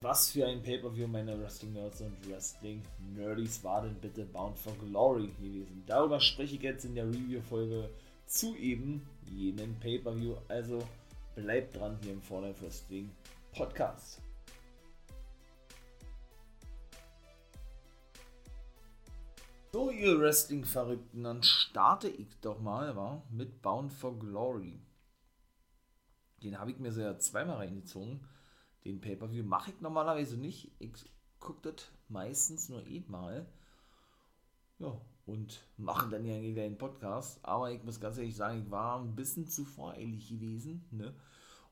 [0.00, 5.82] Was für ein Pay-Per-View, meine Wrestling-Nerds und Wrestling-Nerdies, war denn bitte Bound for Glory gewesen?
[5.88, 7.90] Darüber spreche ich jetzt in der Review-Folge
[8.24, 10.36] zu eben jenen Pay-Per-View.
[10.46, 10.86] Also
[11.34, 13.10] bleibt dran hier im For Life Wrestling
[13.50, 14.22] Podcast.
[19.72, 24.78] So, ihr Wrestling-Verrückten, dann starte ich doch mal wa, mit Bound for Glory.
[26.44, 28.20] Den habe ich mir so ja zweimal reingezogen
[28.88, 30.72] den Pay-Per-View mache ich normalerweise nicht.
[30.78, 30.92] Ich
[31.38, 33.46] gucke das meistens nur einmal.
[34.78, 37.44] Ja, und mache dann ja einen Podcast.
[37.44, 40.86] Aber ich muss ganz ehrlich sagen, ich war ein bisschen zu voreilig gewesen.
[40.90, 41.14] Ne?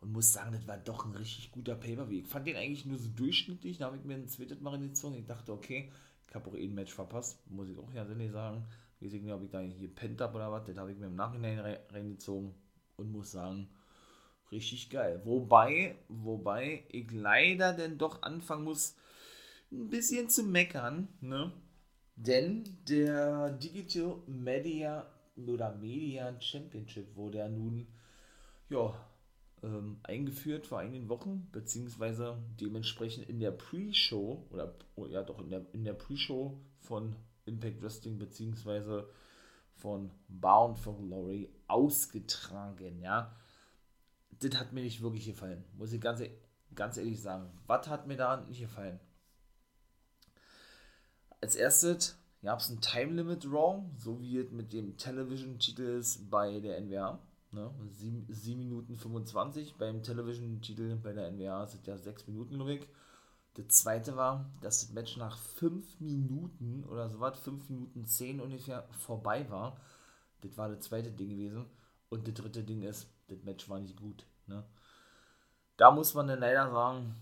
[0.00, 2.20] Und muss sagen, das war doch ein richtig guter Pay-Per-View.
[2.20, 3.78] Ich fand den eigentlich nur so durchschnittlich.
[3.78, 5.18] Da habe ich mir ein zweites Mal reingezogen.
[5.18, 5.90] Ich dachte, okay,
[6.28, 7.50] ich habe auch eh ein Match verpasst.
[7.50, 8.66] Muss ich auch ja nicht sagen.
[9.00, 10.64] Ich weiß nicht, ob ich da hier pennt habe oder was.
[10.66, 12.54] Das habe ich mir im Nachhinein reingezogen.
[12.96, 13.68] Und muss sagen,
[14.52, 15.20] Richtig geil.
[15.24, 18.96] Wobei, wobei ich leider denn doch anfangen muss,
[19.72, 21.52] ein bisschen zu meckern, ne?
[22.14, 27.88] Denn der Digital Media oder Media Championship wurde ja nun
[28.70, 28.94] ja,
[29.62, 35.50] ähm, eingeführt vor einigen Wochen, beziehungsweise dementsprechend in der Pre-Show oder oh, ja doch in
[35.50, 39.08] der, in der Pre-Show von Impact Wrestling beziehungsweise
[39.74, 43.36] von Bound for Glory ausgetragen, ja
[44.40, 45.64] das hat mir nicht wirklich gefallen.
[45.76, 46.22] Muss ich ganz,
[46.74, 47.50] ganz ehrlich sagen.
[47.66, 49.00] Was hat mir da nicht gefallen?
[51.40, 56.60] Als erstes gab es ein Time Limit Raw, so wie es mit dem Television-Titel bei
[56.60, 57.18] der NWA.
[57.52, 57.70] Ne?
[57.90, 59.76] 7, 7 Minuten 25.
[59.76, 62.88] Beim Television-Titel bei der NWA sind ja 6 Minuten, glaube ich.
[63.54, 68.40] Das zweite war, dass das Match nach 5 Minuten oder so was, 5 Minuten 10
[68.40, 69.80] ungefähr vorbei war.
[70.42, 71.64] Das war das zweite Ding gewesen.
[72.10, 74.26] Und das dritte Ding ist, das Match war nicht gut.
[74.46, 74.64] Ne?
[75.76, 77.14] Da muss man dann leider sagen,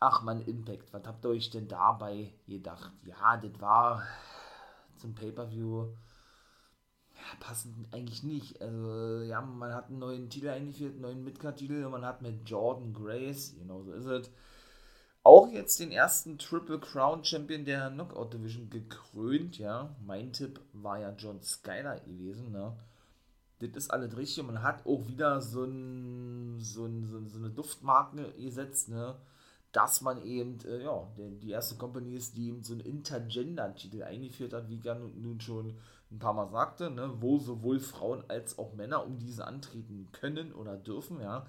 [0.00, 2.92] ach man, Impact, was habt ihr euch denn dabei gedacht?
[3.04, 4.02] Ja, das war
[4.96, 5.88] zum Pay-Per-View
[7.20, 8.60] ja, passend eigentlich nicht.
[8.60, 12.48] Also, ja, man hat einen neuen Titel eingeführt, einen neuen Midcard-Titel und man hat mit
[12.48, 14.30] Jordan Grace, genau so ist es,
[15.22, 19.94] auch jetzt den ersten Triple Crown Champion der Knockout Division gekrönt, ja.
[20.04, 22.74] Mein Tipp war ja John Skyler gewesen, ne?
[23.60, 24.40] Das ist alles richtig.
[24.40, 29.16] Und man hat auch wieder so, ein, so, ein, so, so eine Duftmarke gesetzt, ne?
[29.72, 34.52] dass man eben, äh, ja, die erste Company ist, die eben so einen Intergender-Titel eingeführt
[34.52, 35.76] hat, wie ich ja nun schon
[36.10, 37.12] ein paar Mal sagte, ne?
[37.20, 41.46] wo sowohl Frauen als auch Männer um diese antreten können oder dürfen, ja.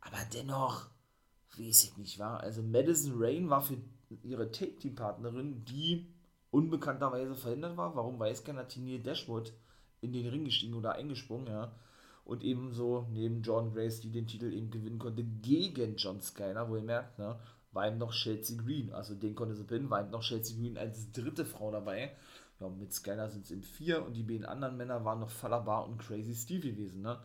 [0.00, 0.88] Aber dennoch,
[1.56, 2.40] weiß ich nicht, war.
[2.40, 3.78] Also Madison Rain war für
[4.22, 6.06] ihre Take-Team-Partnerin, die
[6.50, 7.96] unbekannterweise verhindert war.
[7.96, 9.52] Warum weiß keiner, Tini Dashwood
[10.06, 11.72] in den Ring gestiegen oder eingesprungen, ja.
[12.24, 16.76] Und ebenso neben John Grace, die den Titel eben gewinnen konnte, gegen John Skyler, wo
[16.76, 17.38] ihr merkt, ne,
[17.72, 18.92] war eben noch Chelsea Green.
[18.92, 22.16] Also den konnte sie pinnen, war eben noch Chelsea Green als dritte Frau dabei.
[22.58, 25.86] Ja, mit Skyler sind es eben vier und die beiden anderen Männer waren noch Falabar
[25.86, 27.18] und Crazy Steve gewesen, ne.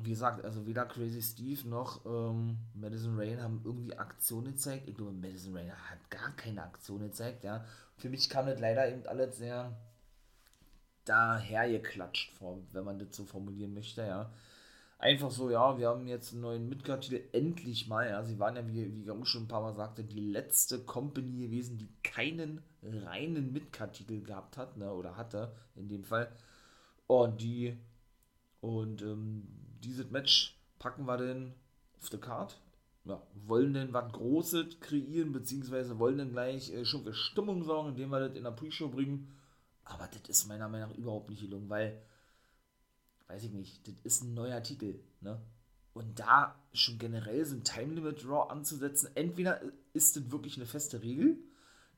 [0.00, 4.88] Wie gesagt, also weder Crazy Steve noch ähm, Madison Rain haben irgendwie Aktionen gezeigt.
[4.88, 7.64] Ich glaube, Madison Rain hat gar keine Aktion gezeigt, ja.
[7.96, 9.76] Für mich kam das leider eben alles sehr
[11.04, 12.34] dahergeklatscht,
[12.72, 14.32] wenn man das so formulieren möchte, ja.
[14.98, 18.22] Einfach so, ja, wir haben jetzt einen neuen Midcard-Titel, endlich mal, ja.
[18.22, 21.76] Sie waren ja, wie, wie auch schon ein paar Mal sagte, die letzte Company gewesen,
[21.76, 26.30] die keinen reinen Midcard-Titel gehabt hat, ne, oder hatte, in dem Fall.
[27.08, 27.76] Und die,
[28.60, 29.48] und ähm,
[29.82, 31.52] dieses Match packen wir denn
[32.00, 32.60] auf der Card.
[33.04, 37.88] Ja, wollen denn was Großes kreieren, beziehungsweise wollen denn gleich äh, schon für Stimmung sorgen,
[37.88, 39.34] indem wir das in der Pre-Show bringen
[39.84, 42.02] aber das ist meiner Meinung nach überhaupt nicht gelungen, weil,
[43.28, 45.40] weiß ich nicht, das ist ein neuer Titel, ne?
[45.94, 49.60] Und da schon generell so ein Time Limit Draw anzusetzen, entweder
[49.92, 51.36] ist das wirklich eine feste Regel,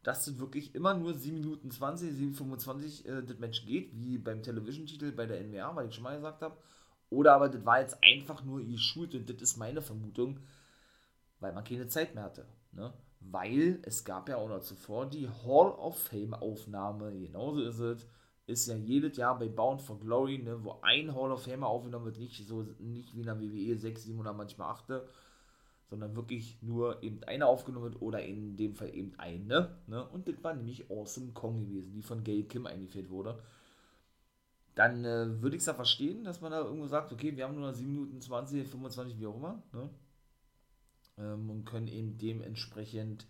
[0.03, 4.19] dass das wirklich immer nur 7 Minuten 20, 7 25 äh, das Match geht, wie
[4.19, 6.56] beim Television-Titel bei der NWA, weil ich schon mal gesagt habe.
[7.11, 10.41] Oder aber das war jetzt einfach nur ihr geschult und das ist meine Vermutung,
[11.41, 12.47] weil man keine Zeit mehr hatte.
[12.72, 12.93] Ne?
[13.31, 18.07] Weil es gab ja auch noch zuvor die Hall of Fame Aufnahme, genauso ist es,
[18.47, 22.04] ist ja jedes Jahr bei Bound for Glory, ne, wo ein Hall of Famer aufgenommen
[22.04, 25.03] wird, nicht so nicht wie in der WWE 6, 7 oder manchmal 8,
[25.89, 29.77] sondern wirklich nur eben einer aufgenommen wird oder in dem Fall eben eine.
[29.87, 30.07] Ne?
[30.09, 33.39] Und das war nämlich Awesome Kong gewesen, die von Gail Kim eingeführt wurde.
[34.75, 37.54] Dann äh, würde ich es ja verstehen, dass man da irgendwo sagt, okay, wir haben
[37.54, 39.63] nur 7 Minuten 20, 25, wie auch immer.
[39.72, 39.89] Ne?
[41.19, 43.27] Ähm, und können eben dementsprechend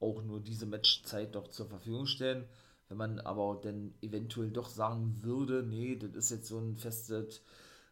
[0.00, 2.44] auch nur diese Matchzeit doch zur Verfügung stellen.
[2.88, 7.42] Wenn man aber dann eventuell doch sagen würde, nee, das ist jetzt so ein festes,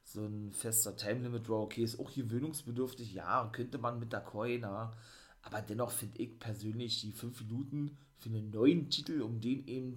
[0.05, 4.21] so ein fester Time Limit Draw, okay, ist auch gewöhnungsbedürftig, ja, könnte man mit der
[4.21, 4.97] Coin, aber,
[5.43, 9.97] Aber dennoch finde ich persönlich die 5 Minuten für einen neuen Titel, um den eben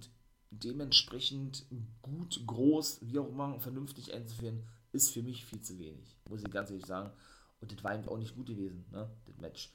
[0.50, 1.66] dementsprechend
[2.02, 6.16] gut, groß, wie auch immer, vernünftig einzuführen, ist für mich viel zu wenig.
[6.28, 7.12] Muss ich ganz ehrlich sagen.
[7.60, 9.72] Und das war eben auch nicht gut gewesen, ne, das Match.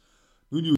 [0.49, 0.77] Nun.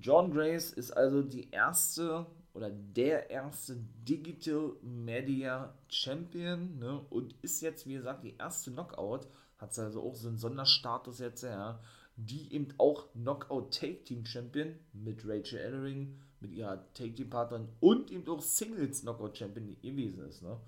[0.00, 7.60] John Grace ist also die erste oder der erste Digital Media Champion ne, und ist
[7.60, 9.26] jetzt, wie gesagt, die erste Knockout.
[9.58, 11.80] Hat also auch so einen Sonderstatus jetzt, ja.
[12.14, 17.68] Die eben auch Knockout Take Team Champion mit Rachel Ellering, mit ihrer Take Team Partnerin
[17.80, 20.42] und eben auch Singles Knockout Champion gewesen ist.
[20.42, 20.60] Ne.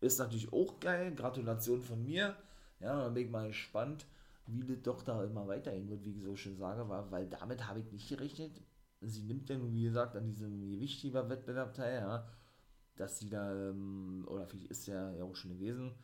[0.00, 1.14] Ist natürlich auch geil.
[1.14, 2.36] Gratulation von mir.
[2.80, 4.06] Ja, dann bin ich mal gespannt
[4.48, 7.68] wie das doch da immer weiterhin wird, wie ich so schön sage, war, weil damit
[7.68, 8.62] habe ich nicht gerechnet.
[9.00, 12.28] Sie nimmt ja nun, wie gesagt, an diesem Gewichtheber-Wettbewerb teil, ja,
[12.96, 15.94] dass sie da, ähm, oder vielleicht ist ja, ja auch schon gewesen,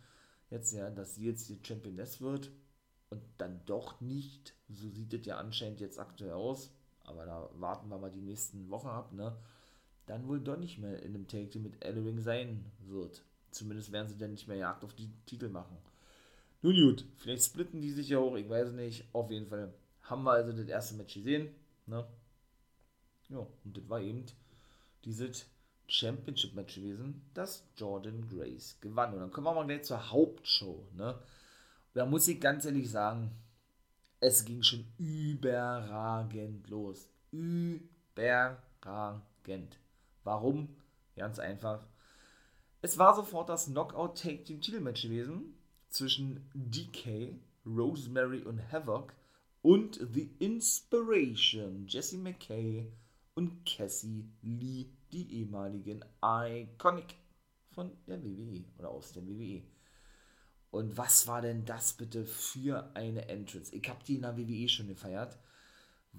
[0.51, 2.53] jetzt ja, dass sie jetzt die Championess wird
[3.11, 6.71] und dann doch nicht, so sieht es ja anscheinend jetzt aktuell aus,
[7.05, 9.37] aber da warten wir mal die nächsten Wochen ab, ne,
[10.07, 13.25] dann wohl doch nicht mehr in dem Take mit Ellering sein wird.
[13.51, 15.79] Zumindest werden sie dann nicht mehr Jagd auf die Titel machen.
[16.65, 19.05] Nun gut, vielleicht splitten die sich ja auch, ich weiß nicht.
[19.13, 21.55] Auf jeden Fall haben wir also das erste Match gesehen.
[21.85, 22.07] Ne?
[23.29, 24.25] Ja, und das war eben
[25.05, 25.45] dieses
[25.89, 29.13] Championship-Match gewesen, das Jordan Grace gewann.
[29.13, 30.89] Und dann kommen wir mal gleich zur Hauptshow.
[30.95, 31.19] Ne?
[31.93, 33.31] da muss ich ganz ehrlich sagen,
[34.21, 37.07] es ging schon überragend los.
[37.31, 38.57] Überragend.
[40.23, 40.75] Warum?
[41.15, 41.87] Ganz einfach.
[42.81, 45.54] Es war sofort das Knockout-Take-Team-Titelmatch gewesen
[45.95, 49.15] zwischen DK, Rosemary und Havoc
[49.63, 52.93] und The Inspiration, Jesse McKay
[53.35, 57.15] und Cassie Lee, die ehemaligen Iconic
[57.71, 59.63] von der WWE oder aus der WWE.
[60.71, 63.73] Und was war denn das bitte für eine Entrance?
[63.75, 65.39] Ich habe die in der WWE schon gefeiert,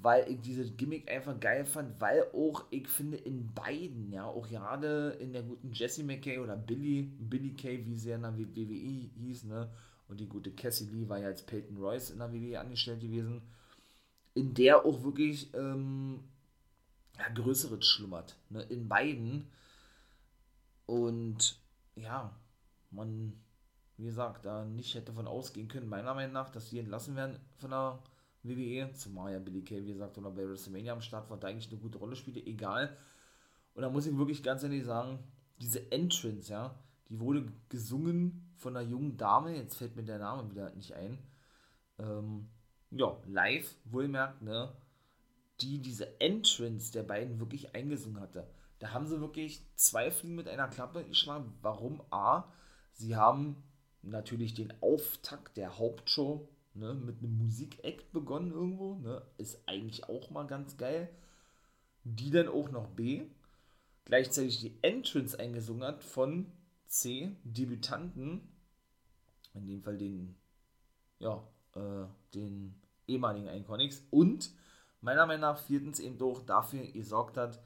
[0.02, 4.48] weil ich dieses Gimmick einfach geil fand, weil auch, ich finde, in beiden, ja, auch
[4.48, 9.10] gerade in der guten Jessie McKay oder Billy, Billy Kay, wie sie in der WWE
[9.16, 9.70] hieß, ne,
[10.08, 13.42] und die gute Cassie Lee war ja als Peyton Royce in der WWE angestellt gewesen,
[14.36, 16.20] in der auch wirklich ähm,
[17.18, 19.48] ja, Größeres schlummert, ne, in beiden.
[20.86, 21.60] Und
[21.96, 22.38] ja,
[22.92, 23.34] man,
[23.98, 27.40] wie gesagt, da nicht hätte davon ausgehen können, meiner Meinung nach, dass die entlassen werden
[27.58, 28.00] von der
[28.48, 31.72] WWE, zumal ja Billy Kay, wie gesagt, oder bei WrestleMania am Start war, da eigentlich
[31.72, 32.96] eine gute Rolle spielte, egal.
[33.74, 35.20] Und da muss ich wirklich ganz ehrlich sagen,
[35.60, 36.76] diese Entrance, ja,
[37.10, 41.18] die wurde gesungen von einer jungen Dame, jetzt fällt mir der Name wieder nicht ein.
[42.00, 42.48] Ähm,
[42.92, 44.72] ja, live, wohlmerkt, ne,
[45.62, 48.48] die diese Entrance der beiden wirklich eingesungen hatte.
[48.80, 51.54] Da haben sie wirklich zwei Fliegen mit einer Klappe geschlagen.
[51.62, 52.02] Warum?
[52.12, 52.46] A,
[52.94, 53.64] sie haben
[54.02, 60.30] natürlich den Auftakt der Hauptshow ne, mit einem Musikact begonnen irgendwo, ne, ist eigentlich auch
[60.30, 61.10] mal ganz geil.
[62.04, 63.26] Die dann auch noch B,
[64.06, 66.52] gleichzeitig die Entrance eingesungen hat von
[66.88, 68.48] C, Debütanten,
[69.54, 70.36] in dem Fall den,
[71.20, 72.76] ja, äh, den
[73.08, 74.52] ehemaligen Iconics und
[75.02, 77.62] meiner Meinung nach viertens eben doch dafür gesorgt hat,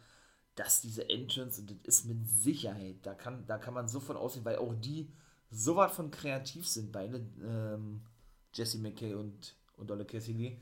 [0.55, 4.45] dass diese Entrance, und das ist mit Sicherheit, da kann, da kann man sofort aussehen,
[4.45, 5.12] weil auch die
[5.51, 8.01] so was von kreativ sind, beide ähm,
[8.54, 10.60] Jesse McKay und, und Olle Cassidy,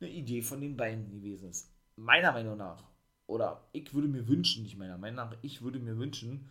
[0.00, 1.70] eine Idee von den beiden gewesen ist.
[1.96, 2.84] Meiner Meinung nach,
[3.26, 6.48] oder ich würde mir wünschen, nicht meiner Meinung nach, ich würde mir wünschen,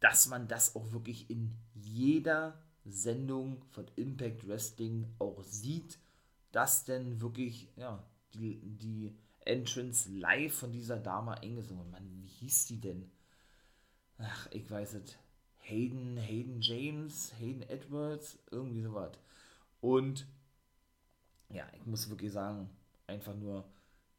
[0.00, 5.98] dass man das auch wirklich in jeder Sendung von Impact Wrestling auch sieht,
[6.52, 11.90] dass denn wirklich, ja, die, die Entrance live von dieser Dame eingesungen.
[11.90, 13.10] Mann, wie hieß die denn?
[14.18, 15.16] Ach, ich weiß es.
[15.60, 19.12] Hayden, Hayden James, Hayden Edwards, irgendwie sowas.
[19.84, 20.26] Und
[21.50, 22.70] ja, ich muss wirklich sagen,
[23.06, 23.68] einfach nur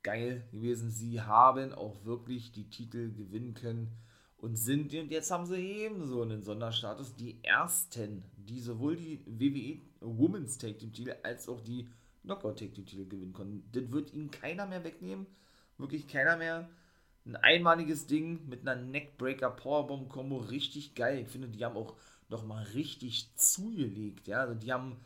[0.03, 0.91] geil gewesen.
[0.91, 3.91] Sie haben auch wirklich die Titel gewinnen können
[4.37, 9.81] und sind, und jetzt haben sie ebenso einen Sonderstatus, die ersten, die sowohl die WWE
[10.01, 11.89] Women's Take Team Titel als auch die
[12.21, 13.67] Knockout Take Team Titel gewinnen konnten.
[13.71, 15.25] Das wird ihnen keiner mehr wegnehmen.
[15.79, 16.69] Wirklich keiner mehr.
[17.25, 21.23] Ein einmaliges Ding mit einer Neckbreaker Powerbomb Combo, richtig geil.
[21.23, 21.95] Ich finde, die haben auch
[22.29, 24.41] nochmal richtig zugelegt, ja.
[24.41, 24.97] Also die haben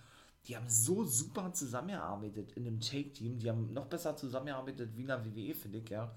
[0.48, 3.39] die haben so super zusammengearbeitet in dem Take-Team.
[3.39, 6.15] Die haben noch besser zusammengearbeitet wie in der WWE, finde ich, ja.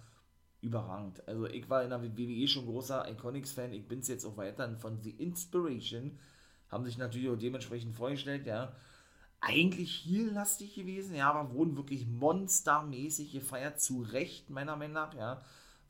[0.60, 1.26] Überragend.
[1.26, 3.72] Also ich war in der WWE schon großer Iconics-Fan.
[3.72, 6.18] Ich bin es jetzt auch weiterhin von The Inspiration.
[6.70, 8.72] Haben sich natürlich auch dementsprechend vorgestellt, ja.
[9.40, 13.80] Eigentlich hier lastig gewesen, ja, aber wurden wirklich monstermäßig gefeiert.
[13.80, 15.42] Zu Recht, meiner Meinung nach, ja.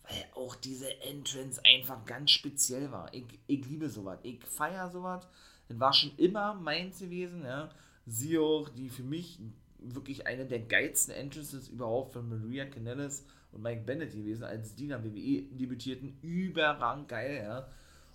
[0.05, 3.13] Weil auch diese Entrance einfach ganz speziell war.
[3.13, 4.19] Ich, ich liebe sowas.
[4.23, 5.29] Ich feiere sowas.
[5.69, 7.71] Das war schon immer meins gewesen, ja
[8.07, 9.41] sie auch, die für mich
[9.79, 14.87] wirklich eine der geilsten Entrances überhaupt von Maria Canellis und Mike Bennett gewesen, als die
[14.87, 16.19] nach WWE debütierten.
[16.23, 17.69] Überrang geil, ja.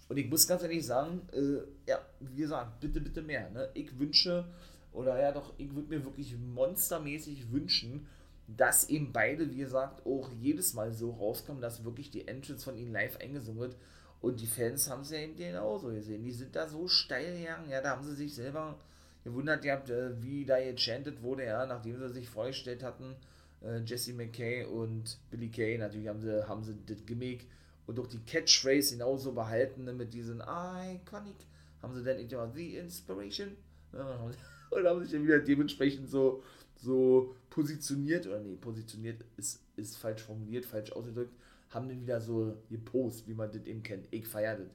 [0.09, 3.49] Und ich muss ganz ehrlich sagen, äh, ja, wie gesagt, bitte, bitte mehr.
[3.49, 3.69] Ne?
[3.73, 4.45] Ich wünsche,
[4.93, 8.07] oder ja doch, ich würde mir wirklich monstermäßig wünschen,
[8.47, 12.77] dass eben beide, wie gesagt, auch jedes Mal so rauskommen, dass wirklich die Entrance von
[12.77, 13.75] ihnen live eingesungen wird.
[14.21, 16.23] Und die Fans haben es ja eben genauso gesehen.
[16.23, 18.79] Die sind da so steil gegangen, ja, da haben sie sich selber
[19.27, 23.15] gewundert gehabt, äh, wie da gechantet wurde, ja, nachdem sie sich vorgestellt hatten,
[23.61, 27.45] äh, Jesse McKay und Billy Kay, natürlich haben sie, haben sie das Gimmick
[27.87, 31.35] und auch die Catchphrase genauso behalten, ne, mit diesen Iconic,
[31.81, 33.49] haben sie dann immer The Inspiration,
[33.91, 36.41] und haben sich dann wieder dementsprechend so,
[36.77, 41.33] so positioniert, oder nee, positioniert ist, ist falsch formuliert, falsch ausgedrückt,
[41.69, 44.07] haben dann wieder so gepostet, wie man das eben kennt.
[44.11, 44.69] Ich feiere das.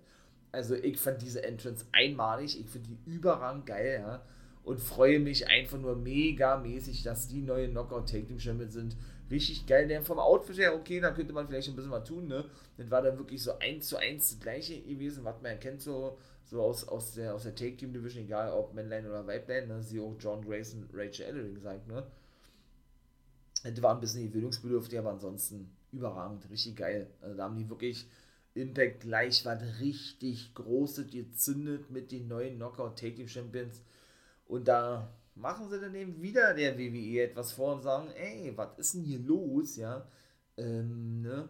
[0.50, 4.22] Also ich fand diese Entrance einmalig, ich finde die überragend geil, ja
[4.64, 8.96] und freue mich einfach nur mega mäßig, dass die neue Knockout Take Team Champions sind.
[9.30, 9.88] Richtig geil.
[9.88, 12.44] Der vom Outfit her, okay, da könnte man vielleicht ein bisschen was tun, ne?
[12.76, 16.18] Das war dann wirklich so eins zu eins das gleiche gewesen, was man erkennt, so,
[16.44, 19.82] so aus, aus der, aus der Take Team Division, egal ob Männlein oder Weiblein, ne?
[19.82, 22.06] Sie auch John Grayson, Rachel Ellering sagt, ne?
[23.64, 27.08] Das war ein bisschen gewöhnungsbedürftig, aber ansonsten überragend, richtig geil.
[27.20, 28.06] Also da haben die wirklich
[28.54, 33.80] Impact gleich was richtig Großes gezündet mit den neuen Knockout Take Team Champions
[34.52, 38.76] und da machen sie dann eben wieder der WWE etwas vor und sagen, ey, was
[38.76, 40.06] ist denn hier los, ja?
[40.58, 41.48] Ähm, ne?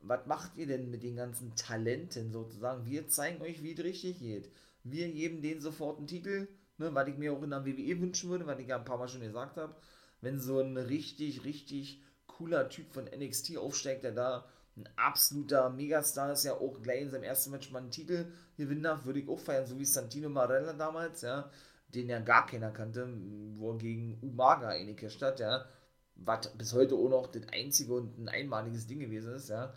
[0.00, 2.84] Was macht ihr denn mit den ganzen Talenten sozusagen?
[2.84, 4.50] Wir zeigen euch, wie es richtig geht.
[4.84, 8.28] Wir geben denen sofort einen Titel, ne, was ich mir auch in der WWE wünschen
[8.28, 9.74] würde, was ich ja ein paar Mal schon gesagt habe.
[10.20, 14.44] Wenn so ein richtig, richtig cooler Typ von NXT aufsteigt, der da
[14.76, 18.26] ein absoluter Megastar ist, ja auch gleich in seinem ersten Match mal einen Titel
[18.58, 21.50] gewinnen darf, würde ich auch feiern, so wie Santino Marella damals, ja
[21.94, 23.08] den ja gar keiner kannte,
[23.54, 25.66] wo er gegen Umaga eingecasht hat, ja,
[26.14, 29.76] was bis heute auch noch das einzige und ein einmaliges Ding gewesen ist, ja.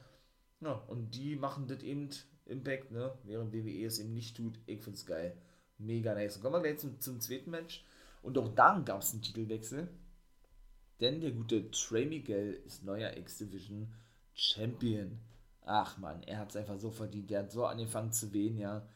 [0.61, 2.09] Ja, und die machen das eben
[2.45, 4.57] Impact, ne, während WWE es eben nicht tut.
[4.65, 5.35] Ich find's geil.
[5.77, 6.37] Mega nice.
[6.37, 7.83] Und kommen wir gleich zum, zum zweiten Match.
[8.21, 9.89] Und auch dann gab es einen Titelwechsel.
[11.01, 13.93] Denn der gute Trey Miguel ist neuer X-Division
[14.33, 15.19] Champion.
[15.65, 17.29] Ach man, er hat es einfach so verdient.
[17.29, 18.87] Der hat so angefangen zu wehen, ja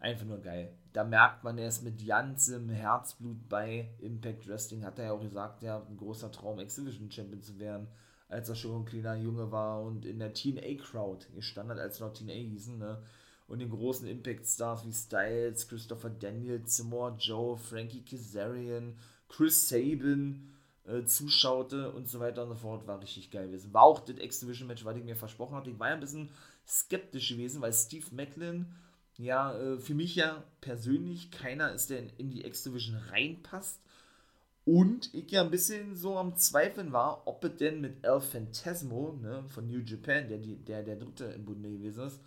[0.00, 0.72] einfach nur geil.
[0.98, 4.84] Da merkt man, er ist mit ganzem Herzblut bei Impact Wrestling.
[4.84, 7.86] Hat er ja auch gesagt, er hat ein großer Traum, Exhibition Champion zu werden,
[8.28, 12.00] als er schon ein kleiner Junge war und in der Teen A-Crowd gestanden hat, als
[12.00, 13.00] noch Teen A hießen, ne?
[13.46, 18.96] Und den großen Impact-Stars wie Styles, Christopher Daniels, Samoa Joe, Frankie Kazarian,
[19.28, 20.48] Chris Sabin
[20.84, 22.88] äh, zuschaute und so weiter und so fort.
[22.88, 23.72] War richtig geil gewesen.
[23.72, 25.70] War auch das X-Division-Match, was ich mir versprochen hatte.
[25.70, 26.28] Ich war ja ein bisschen
[26.66, 28.66] skeptisch gewesen, weil Steve Macklin
[29.18, 33.82] ja, äh, für mich ja persönlich keiner ist, der in, die X-Division reinpasst.
[34.64, 39.18] Und ich ja ein bisschen so am Zweifeln war, ob es denn mit El Fantasmo
[39.20, 42.20] ne, von New Japan, der, der der dritte im Bunde gewesen ist,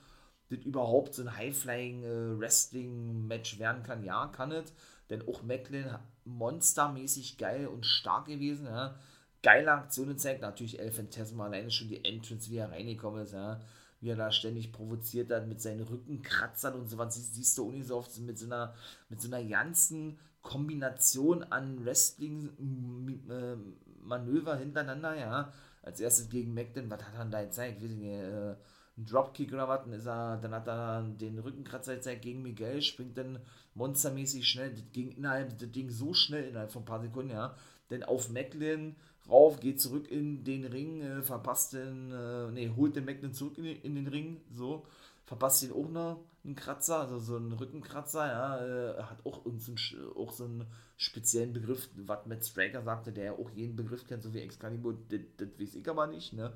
[0.50, 4.04] das überhaupt so ein High-Flying-Wrestling-Match äh, werden kann.
[4.04, 4.74] Ja, kann es.
[5.10, 5.86] Denn auch Macklin
[6.26, 8.66] monstermäßig geil und stark gewesen.
[8.66, 8.96] Ja.
[9.44, 13.34] Geile Aktionen zeigt natürlich El Fantasmo alleine schon die Entrance, wie er reingekommen ist.
[13.34, 13.62] Ja
[14.02, 17.14] wie er da ständig provoziert hat mit seinen Rückenkratzern und so was.
[17.16, 18.74] Siehst, du Uni so oft mit so einer,
[19.10, 25.54] mit so einer ganzen Kombination an Wrestling-Manöver hintereinander, ja.
[25.84, 27.82] Als erstes gegen Macden, was hat er da gezeigt?
[27.82, 28.56] Weiß äh,
[28.98, 32.82] ein Dropkick oder was, dann, ist er, dann hat er den Rückenkratzer gezeigt gegen Miguel,
[32.82, 33.40] springt dann
[33.76, 37.56] monstermäßig schnell, das ging innerhalb, das Ding so schnell innerhalb von ein paar Sekunden, ja.
[37.90, 38.96] Denn auf Macklin
[39.30, 43.58] rauf, geht zurück in den Ring, äh, verpasst den, äh, nee, holt den Macklin zurück
[43.58, 44.86] in, in, den Ring, so,
[45.26, 49.74] verpasst ihn auch noch einen Kratzer, also so einen Rückenkratzer, ja, äh, hat auch, so
[50.16, 50.66] auch so einen
[50.98, 54.98] speziellen Begriff, was Matt Straker sagte, der ja auch jeden Begriff kennt, so wie Excalibur,
[55.10, 56.54] das, weiß ich aber nicht, ne,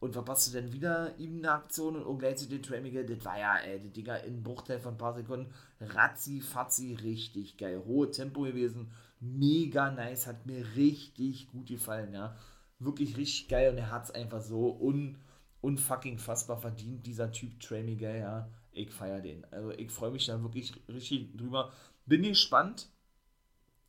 [0.00, 3.78] und verpasste dann wieder ihm eine Aktion und gleichzeitig den Tramiger, das war ja, ey,
[3.78, 8.90] die Dinger in Bruchteil von ein paar Sekunden, ratzi, fatzi, richtig geil, hohe Tempo gewesen,
[9.22, 12.36] mega nice, hat mir richtig gut gefallen, ja.
[12.78, 15.16] Wirklich richtig geil und er hat es einfach so un,
[15.60, 18.50] unfucking fassbar verdient, dieser Typ Trey Miguel, ja.
[18.72, 19.44] Ich feiere den.
[19.52, 21.72] Also ich freue mich da wirklich richtig drüber.
[22.06, 22.88] Bin gespannt,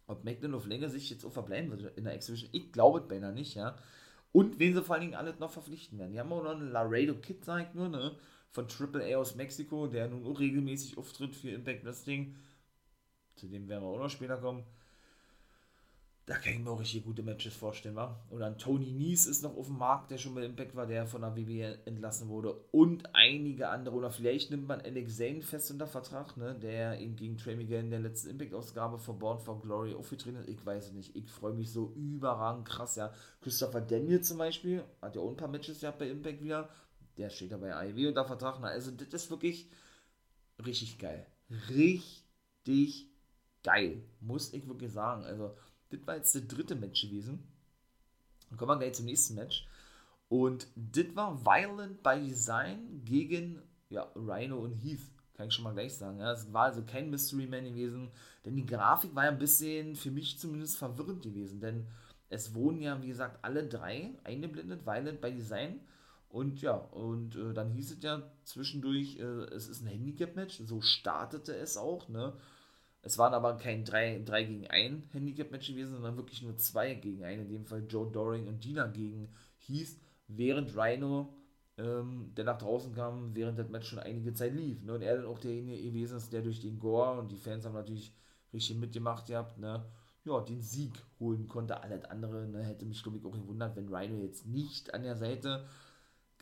[0.07, 2.49] ob Macklin auf längere Sicht jetzt auch verbleiben wird in der Exhibition.
[2.51, 3.75] Ich glaube es beinahe nicht, ja.
[4.31, 6.11] Und wen sie vor allen Dingen alle noch verpflichten werden.
[6.11, 8.15] Die haben auch noch einen Laredo Kid, sag ich nur, ne?
[8.51, 12.35] Von Triple A aus Mexiko, der nun auch regelmäßig auftritt für Impact Wrestling.
[13.35, 14.63] Zu dem werden wir auch noch später kommen.
[16.25, 18.17] Da kann ich mir auch richtig gute Matches vorstellen, wa?
[18.29, 21.05] Oder ein Tony Nies ist noch auf dem Markt, der schon bei Impact war, der
[21.05, 22.53] von der WWE entlassen wurde.
[22.71, 23.93] Und einige andere.
[23.93, 26.57] Oder vielleicht nimmt man Alex Zane fest unter Vertrag, ne?
[26.57, 30.47] Der ihn gegen Trey Miguel in der letzten Impact-Ausgabe von Born for Glory aufgetreten hat.
[30.47, 31.13] Ich weiß nicht.
[31.13, 33.13] Ich freue mich so überragend krass, ja.
[33.41, 36.69] Christopher Daniel zum Beispiel hat ja auch ein paar Matches gehabt bei Impact wieder.
[37.17, 38.59] Der steht da bei AEW unter Vertrag.
[38.61, 39.69] Na, also, das ist wirklich
[40.65, 41.27] richtig geil.
[41.69, 43.09] Richtig
[43.61, 44.03] geil.
[44.21, 45.25] Muss ich wirklich sagen.
[45.25, 45.53] Also
[45.93, 47.43] das war jetzt das dritte Match gewesen.
[48.49, 49.67] Dann kommen wir gleich zum nächsten Match.
[50.29, 55.01] Und das war Violent by Design gegen ja, Rhino und Heath.
[55.35, 56.19] Kann ich schon mal gleich sagen.
[56.19, 58.11] Ja, es war also kein Mystery Man gewesen.
[58.45, 61.59] Denn die Grafik war ja ein bisschen, für mich zumindest, verwirrend gewesen.
[61.59, 61.87] Denn
[62.29, 64.85] es wurden ja, wie gesagt, alle drei eingeblendet.
[64.85, 65.79] Violent by Design.
[66.29, 70.61] Und ja, und äh, dann hieß es ja zwischendurch, äh, es ist ein Handicap-Match.
[70.65, 72.33] So startete es auch, ne?
[73.03, 77.23] Es waren aber kein 3, 3 gegen 1 Handicap-Match gewesen, sondern wirklich nur 2 gegen
[77.23, 77.41] 1.
[77.41, 79.27] In dem Fall Joe Doring und Dina gegen
[79.59, 81.33] Heath, während Rhino,
[81.77, 84.81] ähm, der nach draußen kam, während das Match schon einige Zeit lief.
[84.83, 84.93] Ne?
[84.93, 87.73] Und er dann auch derjenige gewesen ist, der durch den Gore, und die Fans haben
[87.73, 88.15] natürlich
[88.53, 89.85] richtig mitgemacht gehabt, ne?
[90.23, 91.81] ja, den Sieg holen konnte.
[91.83, 92.63] Alles andere ne?
[92.63, 95.65] hätte mich, glaube ich, auch gewundert, wenn Rhino jetzt nicht an der Seite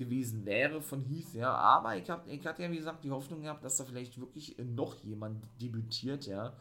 [0.01, 3.41] gewesen wäre von Heath, ja, aber ich, hab, ich hatte ja, wie gesagt, die Hoffnung
[3.41, 6.53] gehabt, dass da vielleicht wirklich noch jemand debütiert, ja.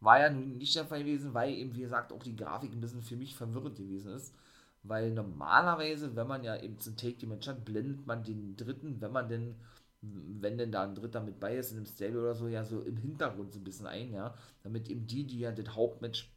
[0.00, 2.80] War ja nun nicht der Fall gewesen, weil eben, wie gesagt, auch die Grafik ein
[2.80, 4.34] bisschen für mich verwirrend gewesen ist.
[4.82, 9.00] Weil normalerweise, wenn man ja eben zum Take die Match hat, blendet man den dritten,
[9.00, 9.56] wenn man denn,
[10.02, 12.82] wenn denn da ein Dritter mit bei ist, in einem Stable oder so, ja, so
[12.82, 14.34] im Hintergrund so ein bisschen ein, ja.
[14.62, 16.30] Damit eben die, die ja das Hauptmatch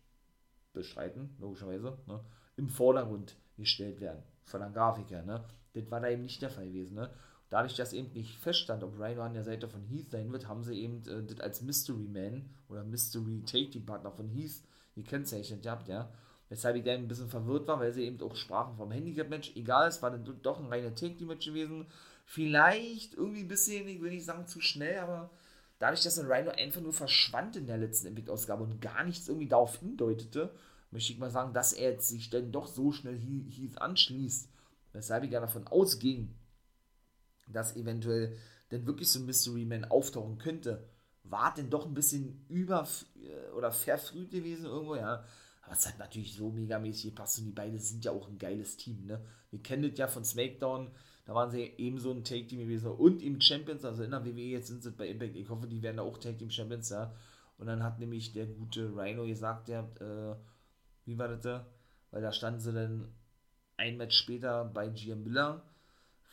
[0.74, 2.22] bestreiten, logischerweise, ne,
[2.56, 4.24] im Vordergrund gestellt werden.
[4.46, 5.44] Von der Grafik her, ne.
[5.82, 6.96] Das war da eben nicht der Fall gewesen.
[6.96, 7.10] Ne?
[7.50, 10.64] Dadurch, dass eben nicht feststand, ob Rhino an der Seite von Heath sein wird, haben
[10.64, 14.62] sie eben äh, das als Mystery Man oder Mystery Take Partner von Heath
[14.96, 16.12] gekennzeichnet gehabt, ja.
[16.50, 19.56] Weshalb ich da ein bisschen verwirrt war, weil sie eben auch sprachen vom Handicap-Match.
[19.56, 21.86] Egal, es war dann doch ein reiner Take-Team-Match gewesen.
[22.26, 25.30] Vielleicht irgendwie ein bisschen, ich will nicht sagen zu schnell, aber
[25.78, 29.48] dadurch, dass ein Rhino einfach nur verschwand in der letzten Impact-Ausgabe und gar nichts irgendwie
[29.48, 30.52] darauf hindeutete,
[30.92, 34.50] möchte ich mal sagen, dass er jetzt sich dann doch so schnell Heath anschließt
[34.94, 36.36] weshalb ich ja davon ausging,
[37.48, 38.38] dass eventuell
[38.72, 40.88] denn wirklich so ein Mystery Man auftauchen könnte,
[41.24, 45.24] war denn doch ein bisschen über äh, oder verfrüht gewesen irgendwo, ja.
[45.64, 48.78] Aber es hat natürlich so megamäßig gepasst und die beiden sind ja auch ein geiles
[48.78, 49.24] Team, ne?
[49.52, 50.92] Wir kennen das ja von SmackDown,
[51.26, 54.42] da waren sie eben so ein Take-Team gewesen und im Champions, also in der WWE,
[54.42, 57.14] jetzt sind sie bei Impact, ich hoffe, die werden da auch Take-Team Champions, ja.
[57.58, 60.36] Und dann hat nämlich der gute Rhino gesagt, der, äh,
[61.06, 61.68] wie war das da?
[62.12, 63.14] Weil da standen sie dann
[63.80, 65.64] ein Match später bei GM Miller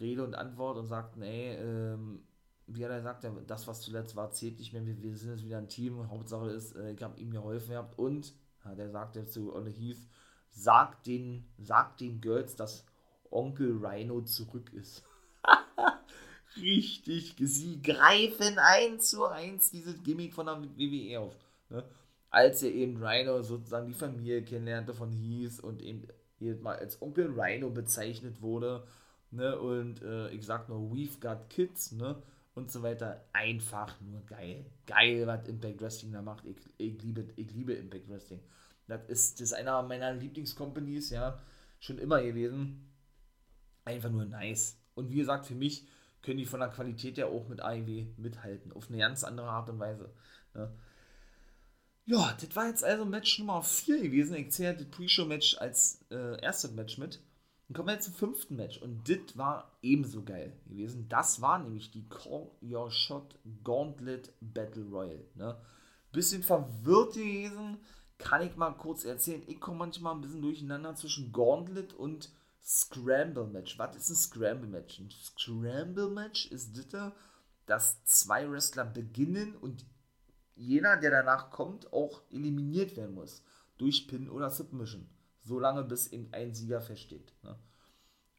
[0.00, 2.22] Rede und Antwort und sagten, ey, ähm,
[2.66, 5.44] wie hat er gesagt, das, was zuletzt war, zählt nicht mehr, wir, wir sind jetzt
[5.44, 9.26] wieder ein Team, Hauptsache ist, äh, ich habe ihm geholfen gehabt und, ja, der sagte
[9.26, 10.00] zu Olle Heath,
[10.50, 12.84] sagt den, sagt den Girls, dass
[13.30, 15.04] Onkel Rhino zurück ist.
[16.56, 21.36] Richtig, sie greifen eins zu eins dieses Gimmick von der WWE auf.
[21.68, 21.84] Ne?
[22.30, 26.06] Als er eben Rhino sozusagen die Familie kennenlernte von Heath und eben
[26.38, 28.86] jedes Mal als Onkel Rhino bezeichnet wurde.
[29.30, 29.58] Ne?
[29.58, 32.22] Und äh, ich sag nur, we've got kids, ne?
[32.54, 33.22] Und so weiter.
[33.32, 34.64] Einfach nur geil.
[34.86, 36.46] Geil, was Impact Wrestling da macht.
[36.46, 38.40] Ich, ich, liebe, ich liebe Impact Wrestling.
[38.88, 41.38] Das ist, das ist einer meiner Lieblingscompanies, ja.
[41.80, 42.90] Schon immer gewesen.
[43.84, 44.78] Einfach nur nice.
[44.94, 45.86] Und wie gesagt, für mich
[46.22, 48.72] können die von der Qualität ja auch mit AEW mithalten.
[48.72, 50.10] Auf eine ganz andere Art und Weise.
[50.54, 50.72] Ne?
[52.08, 54.36] Ja, das war jetzt also Match Nummer 4 gewesen.
[54.36, 57.20] Ich zähle das Pre-Show-Match als äh, erstes Match mit.
[57.66, 58.80] Dann kommen wir jetzt zum fünften Match.
[58.80, 61.08] Und das war ebenso geil gewesen.
[61.08, 65.26] Das war nämlich die Call Your Shot Gauntlet Battle Royale.
[65.34, 65.60] Ne?
[66.12, 67.78] Bisschen verwirrt gewesen.
[68.18, 69.42] Kann ich mal kurz erzählen.
[69.48, 72.30] Ich komme manchmal ein bisschen durcheinander zwischen Gauntlet und
[72.62, 73.80] Scramble Match.
[73.80, 75.00] Was ist ein Scramble Match?
[75.00, 77.12] Ein Scramble Match ist das,
[77.66, 79.84] dass zwei Wrestler beginnen und
[80.56, 83.44] jener, der danach kommt, auch eliminiert werden muss.
[83.78, 85.08] Durch Pin oder Submission.
[85.42, 87.32] Solange bis eben ein Sieger feststeht.
[87.42, 87.56] Ne?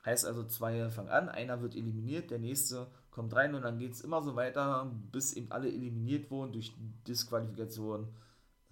[0.03, 3.93] Heißt also, zwei fangen an, einer wird eliminiert, der nächste kommt rein und dann geht
[3.93, 6.73] es immer so weiter, bis eben alle eliminiert wurden durch
[7.07, 8.07] Disqualifikation,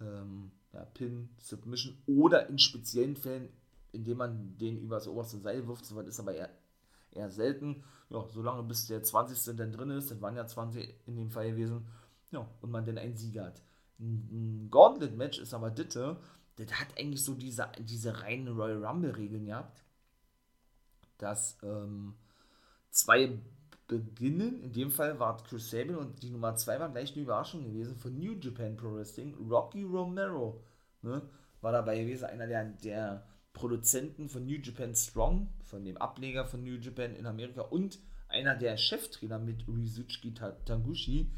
[0.00, 3.48] ähm, ja, Pin, Submission oder in speziellen Fällen,
[3.92, 6.50] indem man den übers oberste Seil wirft, soweit ist aber eher,
[7.10, 7.82] eher selten.
[8.08, 9.56] Ja, solange bis der 20.
[9.56, 11.86] dann drin ist, das waren ja 20 in dem Fall gewesen,
[12.30, 13.62] ja, und man dann einen Sieger hat.
[13.98, 16.20] Ein Gauntlet-Match ist aber Ditte,
[16.56, 19.84] das hat eigentlich so diese, diese reinen Royal Rumble-Regeln gehabt,
[21.18, 22.14] dass ähm,
[22.90, 23.38] zwei
[23.86, 27.64] beginnen, in dem Fall war Chris Sabin und die Nummer 2 war gleich eine Überraschung
[27.64, 30.64] gewesen von New Japan Pro Wrestling, Rocky Romero,
[31.02, 31.22] ne,
[31.60, 36.62] war dabei gewesen, einer der, der Produzenten von New Japan Strong, von dem Ableger von
[36.62, 41.30] New Japan in Amerika und einer der Cheftrainer mit Rizuchi Tanguchi.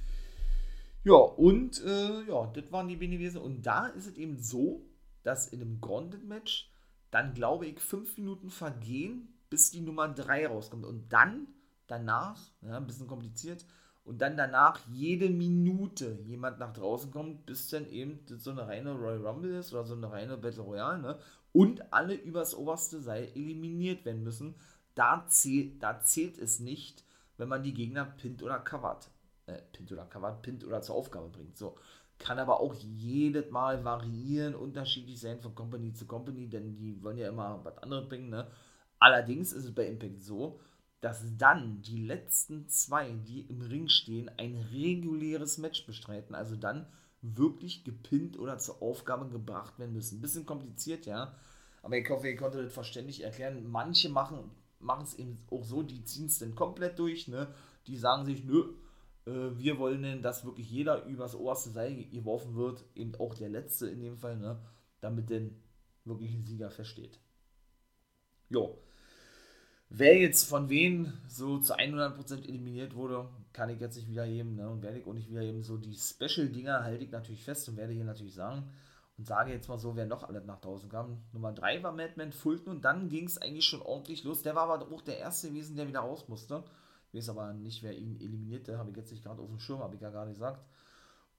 [1.04, 3.40] Ja, und äh, ja, das waren die Benewesen.
[3.40, 4.84] Und da ist es eben so,
[5.22, 6.70] dass in einem Grounded-Match
[7.11, 10.84] dann, glaube ich, fünf Minuten vergehen, bis die Nummer 3 rauskommt.
[10.84, 11.46] Und dann,
[11.87, 13.64] danach, ja, ein bisschen kompliziert,
[14.08, 18.92] und dann danach jede Minute jemand nach draußen kommt, bis dann eben so eine reine
[18.92, 21.18] Royal Rumble ist oder so eine reine Battle Royale, ne?
[21.52, 24.54] Und alle übers oberste Seil eliminiert werden müssen.
[24.94, 27.04] Da, zähl, da zählt es nicht,
[27.37, 29.11] wenn man die Gegner pinnt oder covert.
[29.48, 31.56] Äh, pinnt oder covert, pinnt oder zur Aufgabe bringt.
[31.56, 31.76] So.
[32.18, 37.16] Kann aber auch jedes Mal variieren, unterschiedlich sein von Company zu Company, denn die wollen
[37.16, 38.46] ja immer was anderes bringen, ne?
[38.98, 40.61] Allerdings ist es bei Impact so,
[41.00, 46.34] dass dann die letzten zwei, die im Ring stehen, ein reguläres Match bestreiten.
[46.34, 46.87] Also dann
[47.22, 50.18] wirklich gepinnt oder zur Aufgabe gebracht werden müssen.
[50.18, 51.34] Ein bisschen kompliziert, ja.
[51.82, 53.70] Aber ich hoffe, ihr konntet das verständlich erklären.
[53.70, 54.50] Manche machen
[55.04, 57.54] es eben auch so, die ziehen es dann komplett durch, ne?
[57.87, 58.74] Die sagen sich, nö,
[59.28, 63.88] wir wollen denn, dass wirklich jeder übers oberste Seil geworfen wird, eben auch der Letzte
[63.88, 64.60] in dem Fall, ne?
[65.00, 65.62] Damit denn
[66.04, 67.20] wirklich ein Sieger versteht.
[68.48, 68.78] Jo.
[69.90, 74.54] Wer jetzt von wen so zu 100% eliminiert wurde, kann ich jetzt nicht wiederheben.
[74.54, 74.68] Ne?
[74.68, 75.62] Und werde ich auch nicht wiederheben.
[75.62, 78.70] So die Special-Dinger halte ich natürlich fest und werde hier natürlich sagen.
[79.16, 81.22] Und sage jetzt mal so, wer noch alle nach draußen kam.
[81.32, 84.42] Nummer 3 war Madman Fulton und dann ging es eigentlich schon ordentlich los.
[84.42, 86.64] Der war aber auch der Erste gewesen, der wieder raus musste.
[87.12, 88.78] Ich weiß aber nicht, wer ihn eliminierte.
[88.78, 90.64] Habe ich jetzt nicht gerade auf dem Schirm, habe ich ja gar nicht gesagt.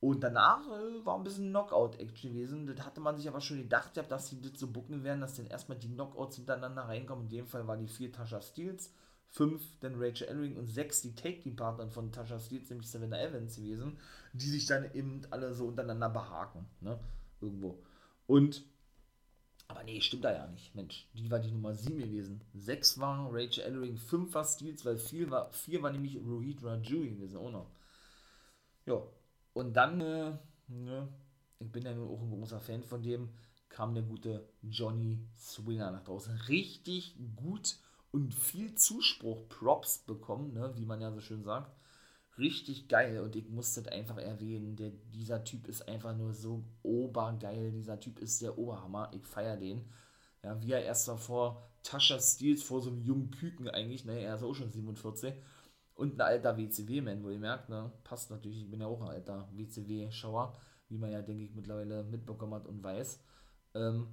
[0.02, 2.68] Und danach äh, war ein bisschen Knockout-Action gewesen.
[2.68, 5.48] Das hatte man sich aber schon gedacht, dass sie das so bucken werden, dass dann
[5.48, 7.26] erstmal die Knockouts hintereinander reinkommen.
[7.26, 8.94] In dem Fall war die vier Tasha Steels,
[9.28, 13.98] fünf dann Rachel Ellering und sechs die Take-Team-Partner von Tasha Steels, nämlich Savannah Evans gewesen,
[14.32, 16.66] die sich dann eben alle so untereinander behaken.
[16.80, 16.98] Ne?
[17.42, 17.84] Irgendwo.
[18.26, 18.64] Und,
[19.70, 20.76] aber nee, stimmt da ja nicht.
[20.76, 22.42] Mensch, die war die Nummer 7 gewesen.
[22.54, 27.02] Sechs waren Rachel Ellering, fünf war Steels, weil vier war, vier war nämlich Rohit Raju
[27.02, 27.68] gewesen auch noch.
[28.86, 29.02] Ja,
[29.54, 30.34] und dann, äh,
[30.68, 31.08] ne,
[31.60, 33.30] ich bin ja nun auch ein großer Fan von dem,
[33.70, 36.36] kam der gute Johnny Swinger nach draußen.
[36.48, 37.78] Richtig gut
[38.12, 41.72] und viel Zuspruch, Props bekommen, ne, wie man ja so schön sagt.
[42.40, 44.76] Richtig geil und ich muss das einfach erwähnen.
[44.78, 47.72] Der, dieser Typ ist einfach nur so obergeil.
[47.72, 49.12] Dieser Typ ist der Oberhammer.
[49.14, 49.84] Ich feiere den.
[50.44, 54.36] Ja, wie er erst davor Tascha Steels vor so einem jungen Küken eigentlich, ne, er
[54.36, 55.34] ist auch schon 47
[55.96, 57.92] und ein alter WCW-Man, wo ihr merkt, ne?
[58.04, 62.04] Passt natürlich, ich bin ja auch ein alter WCW-Schauer, wie man ja, denke ich, mittlerweile
[62.04, 63.20] mitbekommen hat und weiß.
[63.76, 64.08] Ähm,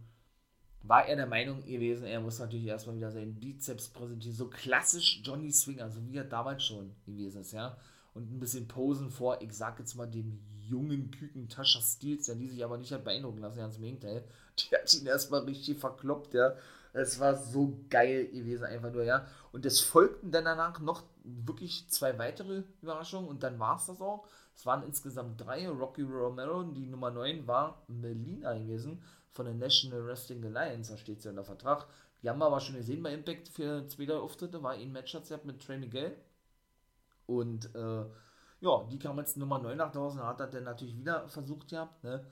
[0.82, 4.36] war er der Meinung gewesen, er muss natürlich erstmal wieder seinen Bizeps präsentieren.
[4.36, 7.76] So klassisch Johnny Swinger, so wie er damals schon gewesen ist, ja.
[8.16, 12.36] Und ein bisschen posen vor, ich sag jetzt mal, dem jungen Küken Tascha Steels, der
[12.36, 14.24] die sich aber nicht hat beeindrucken lassen, ganz im Gegenteil.
[14.58, 16.54] Die hat ihn erstmal richtig verkloppt, ja.
[16.94, 19.26] Es war so geil gewesen, einfach nur, ja.
[19.52, 24.00] Und es folgten dann danach noch wirklich zwei weitere Überraschungen und dann war es das
[24.00, 24.26] auch.
[24.54, 25.68] Es waren insgesamt drei.
[25.68, 31.20] Rocky Romero, die Nummer 9 war Melina gewesen von der National Wrestling Alliance, da steht
[31.20, 31.86] sie unter Vertrag.
[32.22, 35.44] Die haben wir aber schon gesehen bei Impact für zweite Auftritte, war ein Match hat
[35.44, 36.16] mit Trey Miguel.
[37.26, 38.04] Und äh,
[38.60, 42.02] ja, die kam jetzt Nummer 9 nach draußen, hat er dann natürlich wieder versucht gehabt,
[42.04, 42.24] ne?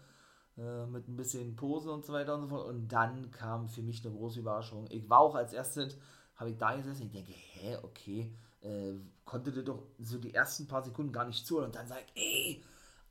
[0.57, 2.68] Äh, mit ein bisschen Pose und so weiter und so fort.
[2.68, 4.87] Und dann kam für mich eine große Überraschung.
[4.90, 5.96] Ich war auch als erstes,
[6.37, 10.68] habe ich da gesessen, ich denke, hä, okay, äh, konnte dir doch so die ersten
[10.68, 11.66] paar Sekunden gar nicht zuhören.
[11.66, 12.62] Und dann sagt, ey,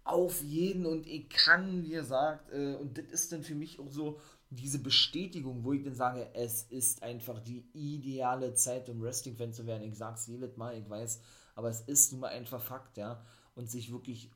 [0.05, 3.89] auf jeden und ich kann, wie gesagt, äh, und das ist dann für mich auch
[3.89, 4.19] so
[4.49, 9.65] diese Bestätigung, wo ich dann sage, es ist einfach die ideale Zeit, um Wrestling-Fan zu
[9.65, 9.83] werden.
[9.83, 11.21] Ich sag's jedes Mal, ich weiß,
[11.55, 13.23] aber es ist nun mal einfach Fakt, ja.
[13.55, 14.31] Und sich wirklich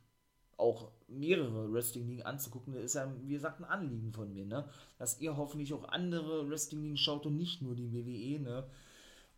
[0.58, 4.68] auch mehrere Wrestling-Ligen anzugucken, ist ja, wie gesagt, ein Anliegen von mir, ne?
[4.98, 8.68] Dass ihr hoffentlich auch andere Wrestling-Ligen schaut und nicht nur die WWE, ne?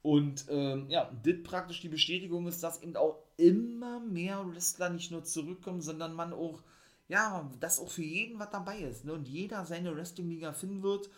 [0.01, 5.11] Und ähm, ja, das praktisch die Bestätigung ist, dass eben auch immer mehr Wrestler nicht
[5.11, 6.63] nur zurückkommen, sondern man auch,
[7.09, 9.13] ja, dass auch für jeden was dabei ist, ne?
[9.13, 11.09] Und jeder seine Wrestling-Liga finden wird,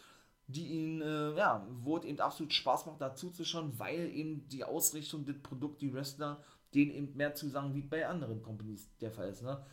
[0.52, 4.48] die ihn, äh, ja, wo es eben absolut Spaß macht, dazu zu schauen, weil eben
[4.50, 8.90] die Ausrichtung, das Produkt, die Wrestler, denen eben mehr zu sagen, wie bei anderen Companies
[9.00, 9.64] der Fall ist, ne?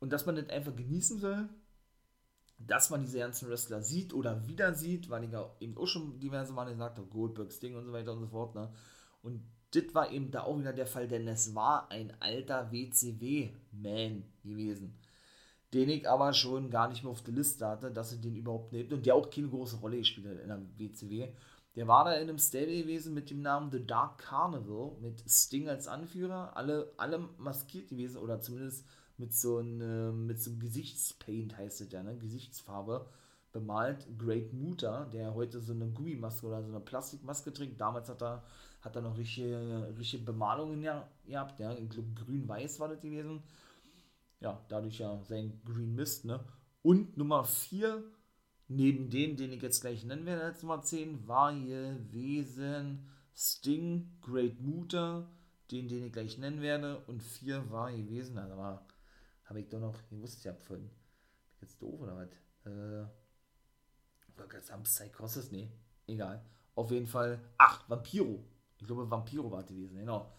[0.00, 1.48] Und dass man das einfach genießen soll,
[2.58, 6.18] dass man diese ganzen Wrestler sieht oder wieder sieht, weil ich ja eben auch schon
[6.18, 8.72] diverse Male gesagt habe, Goldbergs Ding und so weiter und so fort, ne?
[9.22, 14.24] Und das war eben da auch wieder der Fall, denn es war ein alter WCW-Man
[14.42, 14.98] gewesen,
[15.74, 18.72] den ich aber schon gar nicht mehr auf der Liste hatte, dass er den überhaupt
[18.72, 21.28] nimmt und der auch keine große Rolle gespielt hat in der WCW.
[21.76, 25.68] Der war da in einem Stable gewesen mit dem Namen The Dark Carnival, mit Sting
[25.68, 28.86] als Anführer, alle, alle maskiert gewesen oder zumindest
[29.18, 32.16] mit so einem, mit so einem Gesichtspaint heißt es ja, ne?
[32.16, 33.06] Gesichtsfarbe,
[33.52, 34.06] bemalt.
[34.18, 37.80] Great Muta, der heute so eine Gummimaske oder so eine Plastikmaske trägt.
[37.80, 38.42] Damals hat er,
[38.80, 41.60] hat er noch richtige, richtige Bemalungen gehabt.
[41.60, 43.42] Ja, ich glaube, grün-weiß war das gewesen.
[44.40, 46.44] Ja, dadurch ja sein Green Mist, ne?
[46.82, 48.04] Und Nummer 4,
[48.68, 54.60] neben denen, den ich jetzt gleich nennen werde, als Nummer 10, war gewesen Sting, Great
[54.60, 55.28] Muta,
[55.70, 56.98] den, den ich gleich nennen werde.
[57.06, 58.86] Und 4 war gewesen, also war,
[59.44, 60.88] habe ich doch noch gewusst, ich habe von,
[61.60, 62.28] jetzt doof oder was?
[62.72, 63.06] Äh,
[64.60, 65.50] sagen Psychosis?
[65.50, 65.68] Nee,
[66.06, 66.44] egal.
[66.76, 68.44] Auf jeden Fall, ach, Vampiro.
[68.78, 70.32] Ich glaube, Vampiro war gewesen, genau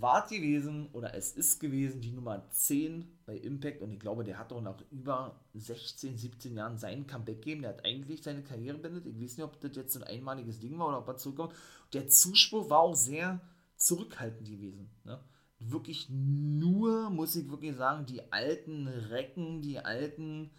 [0.00, 4.38] war gewesen oder es ist gewesen die Nummer 10 bei Impact und ich glaube, der
[4.38, 7.62] hat doch nach über 16, 17 Jahren sein Comeback gegeben.
[7.62, 9.06] Der hat eigentlich seine Karriere beendet.
[9.06, 11.54] Ich weiß nicht, ob das jetzt ein einmaliges Ding war oder ob er zurückkommt.
[11.92, 13.40] Der Zuspruch war auch sehr
[13.76, 14.90] zurückhaltend gewesen.
[15.04, 15.20] Ne?
[15.60, 20.50] Wirklich nur, muss ich wirklich sagen, die alten Recken, die alten,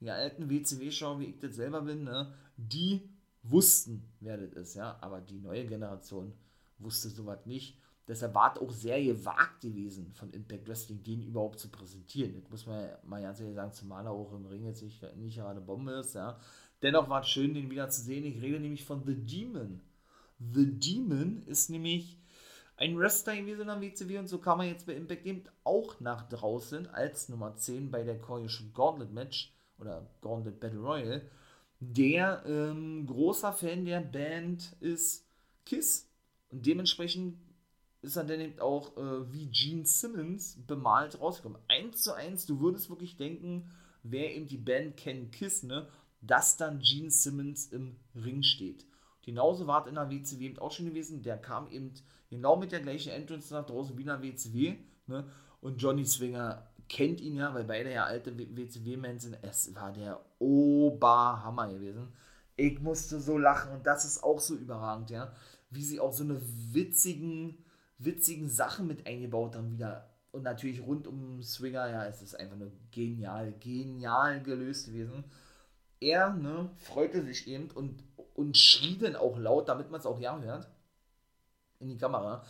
[0.00, 2.32] die alten WCW-Schau, wie ich das selber bin, ne?
[2.56, 3.10] die
[3.42, 4.74] wussten, wer das ist.
[4.74, 4.98] Ja?
[5.00, 6.32] Aber die neue Generation
[6.78, 11.58] wusste sowas nicht Deshalb war es auch sehr gewagt gewesen, von Impact Wrestling den überhaupt
[11.58, 12.34] zu präsentieren.
[12.34, 15.36] Das muss man mal ganz ehrlich sagen, zumal er auch im Ring jetzt nicht, nicht
[15.36, 16.14] gerade Bombe ist.
[16.14, 16.38] Ja.
[16.82, 18.26] Dennoch war es schön, den wieder zu sehen.
[18.26, 19.80] Ich rede nämlich von The Demon.
[20.38, 22.18] The Demon ist nämlich
[22.76, 26.28] ein Wrestler gewesen am WCW und so kam er jetzt bei Impact eben auch nach
[26.28, 31.22] draußen als Nummer 10 bei der koreanischen Gauntlet Match oder Gauntlet Battle Royale.
[31.80, 35.26] Der ähm, großer Fan der Band ist
[35.64, 36.10] Kiss
[36.50, 37.38] und dementsprechend
[38.04, 41.58] ist dann eben auch äh, wie Gene Simmons bemalt rausgekommen.
[41.68, 43.70] Eins zu eins, du würdest wirklich denken,
[44.02, 45.88] wer eben die Band kennt, Kiss, ne,
[46.20, 48.86] dass dann Gene Simmons im Ring steht.
[49.22, 51.22] Genauso war es in der WCW eben auch schon gewesen.
[51.22, 51.94] Der kam eben
[52.28, 54.76] genau mit der gleichen Entrance nach draußen wie in der WCW.
[55.06, 55.24] Ne?
[55.62, 59.38] Und Johnny Swinger kennt ihn ja, weil beide ja alte WCW-Men sind.
[59.40, 62.08] Es war der Oberhammer gewesen.
[62.56, 65.32] Ich musste so lachen und das ist auch so überragend, ja.
[65.70, 66.40] Wie sie auch so eine
[66.72, 67.63] witzigen
[67.98, 70.10] witzigen Sachen mit eingebaut haben wieder.
[70.32, 75.24] Und natürlich rund um Swinger, ja, es ist einfach nur genial, genial gelöst gewesen.
[76.00, 78.02] Er, ne, freute sich eben und,
[78.34, 80.68] und schrie dann auch laut, damit man es auch ja hört,
[81.78, 82.44] in die Kamera.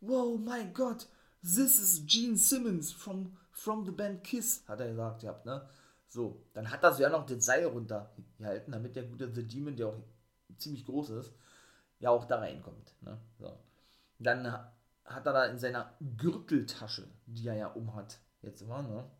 [0.00, 1.06] Wow, mein Gott,
[1.42, 5.66] this is Gene Simmons from, from the band Kiss, hat er gesagt gehabt, ne.
[6.08, 9.76] So, dann hat er so ja noch das Seil runtergehalten, damit der gute The Demon,
[9.76, 9.98] der auch
[10.58, 11.32] ziemlich groß ist,
[12.00, 13.18] ja auch da reinkommt, ne.
[13.38, 13.58] So.
[14.18, 14.46] Dann
[15.10, 19.10] hat er da in seiner Gürteltasche, die er ja umhat, jetzt immer, ne,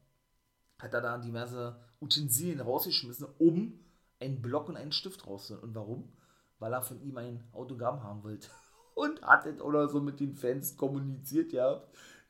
[0.78, 3.78] hat er da diverse Utensilien rausgeschmissen, um
[4.20, 5.64] einen Block und einen Stift rauszuholen.
[5.64, 6.12] Und warum?
[6.58, 8.48] Weil er von ihm ein Autogramm haben wollte.
[8.94, 11.82] Und hat es oder so mit den Fans kommuniziert, ja,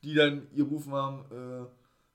[0.04, 1.66] die dann ihr rufen haben, äh,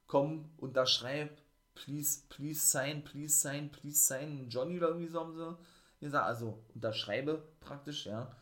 [0.07, 1.41] komm, unterschreib,
[1.73, 5.57] please, please sign, please sign, please sign, Johnny oder irgendwie so haben sie
[5.99, 8.33] gesagt, also unterschreibe praktisch, ja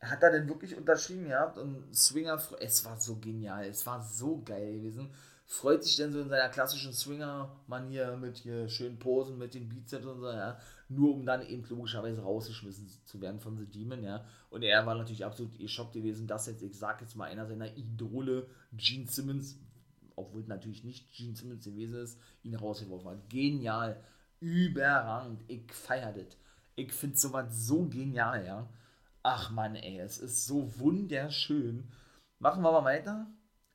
[0.00, 4.42] hat er denn wirklich unterschrieben gehabt und Swinger, es war so genial, es war so
[4.42, 5.10] geil gewesen.
[5.48, 10.04] Freut sich dann so in seiner klassischen Swinger-Manier mit hier schönen Posen, mit den Bizeps
[10.04, 10.58] und so, ja.
[10.88, 14.24] Nur um dann eben logischerweise rausgeschmissen zu werden von The Demon, ja.
[14.50, 17.76] Und er war natürlich absolut geschockt gewesen, dass jetzt, ich sag jetzt mal, einer seiner
[17.76, 19.56] Idole, Gene Simmons,
[20.16, 23.30] obwohl natürlich nicht Gene Simmons gewesen ist, ihn rausgeworfen hat.
[23.30, 24.02] Genial,
[24.40, 26.36] überragend, ich feiere das.
[26.74, 28.68] Ich finde sowas so genial, ja.
[29.28, 31.90] Ach man, ey, es ist so wunderschön.
[32.38, 33.26] Machen wir mal weiter.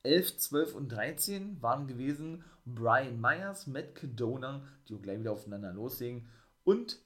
[0.02, 5.74] 11, 12 und 13 waren gewesen Brian Myers, Matt Cadona, die auch gleich wieder aufeinander
[5.74, 6.26] loslegen,
[6.64, 6.98] und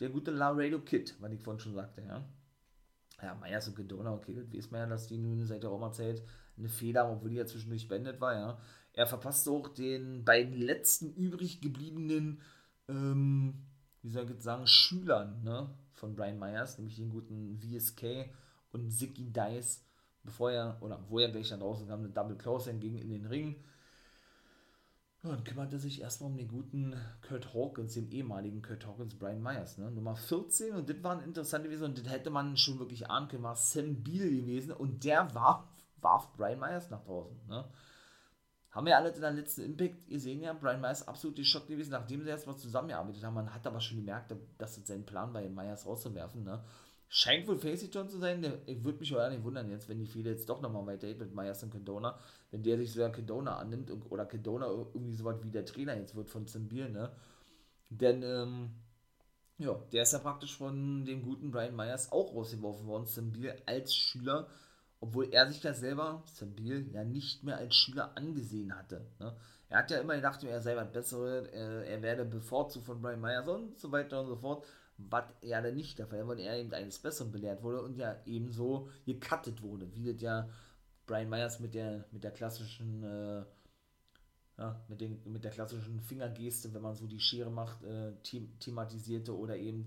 [0.00, 2.26] der gute Laredo Kid, was ich vorhin schon sagte, ja.
[3.20, 6.22] Ja, Myers und Cadona, okay, das weiß man ja, dass die nun seit der Roma-Zeit
[6.56, 8.58] eine Fehler haben, obwohl die ja zwischendurch beendet war, ja.
[8.94, 12.40] Er verpasste auch den beiden letzten übrig gebliebenen,
[12.88, 13.66] ähm,
[14.00, 18.30] wie soll ich jetzt sagen, Schülern, ne, von Brian Myers, nämlich den guten VSK
[18.72, 19.84] und Zicky Dice,
[20.22, 23.26] bevor er, oder wo er gleich dann draußen kam, eine Double Close ging in den
[23.26, 23.56] Ring.
[25.24, 26.94] Und kümmerte sich erstmal um den guten
[27.26, 29.90] Kurt Hawkins, den ehemaligen Kurt Hawkins, Brian Myers, ne?
[29.90, 30.76] Nummer 14.
[30.76, 33.56] Und das war ein interessanter gewesen und das hätte man schon wirklich ahnen können, war
[33.56, 35.64] Sam Beal gewesen und der warf,
[36.00, 37.36] warf Brian Myers nach draußen.
[37.48, 37.64] Ne?
[38.70, 42.22] Haben wir alle in der letzten Impact gesehen, ja, Brian Myers absolut geschockt gewesen, nachdem
[42.22, 43.34] sie erstmal zusammengearbeitet haben.
[43.34, 46.44] Man hat aber schon gemerkt, dass es sein Plan war, Myers rauszuwerfen.
[46.44, 46.62] Ne?
[47.08, 48.44] Scheint wohl Facey zu sein.
[48.66, 51.34] Ich würde mich aber nicht wundern jetzt, wenn die viele jetzt doch nochmal weitergeht mit
[51.34, 52.18] Myers und Kedona.
[52.50, 55.96] Wenn der sich sogar Kedona annimmt und, oder Kedona irgendwie so was wie der Trainer
[55.96, 57.10] jetzt wird von Zimbiel, ne?
[57.88, 58.70] Denn, ähm,
[59.56, 63.94] ja, der ist ja praktisch von dem guten Brian Myers auch rausgeworfen worden, Zimbiel als
[63.94, 64.46] Schüler
[65.00, 69.06] obwohl er sich ja selber, Sambil, ja nicht mehr als Schüler angesehen hatte.
[69.18, 69.36] Ne?
[69.68, 73.20] Er hat ja immer gedacht, er sei was Besseres, er, er werde bevorzugt von Brian
[73.20, 76.40] Myers und so weiter und so fort, was er dann nicht der Fall war, weil
[76.40, 80.48] er eben eines Besseren belehrt wurde und ja ebenso gecuttet wurde, wie das ja
[81.06, 83.44] Brian Myers mit der, mit der klassischen, äh,
[84.58, 88.12] ja, mit, den, mit der klassischen Fingergeste, wenn man so die Schere macht, äh,
[88.58, 89.86] thematisierte oder eben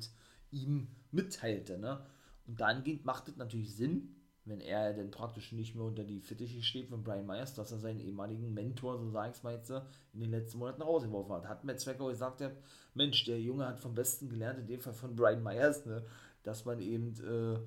[0.52, 1.78] ihm mitteilte.
[1.78, 2.06] Ne?
[2.48, 6.64] Und dahingehend macht es natürlich Sinn, wenn er denn praktisch nicht mehr unter die Fittiche
[6.64, 10.20] steht von Brian Myers, dass er seinen ehemaligen Mentor, so sag ich mal jetzt, in
[10.20, 11.48] den letzten Monaten rausgeworfen hat.
[11.48, 12.56] Hat Matt Zwecker gesagt, der,
[12.94, 16.04] Mensch, der Junge hat vom Besten gelernt, in dem Fall von Brian Myers, ne,
[16.44, 17.60] dass man eben, äh,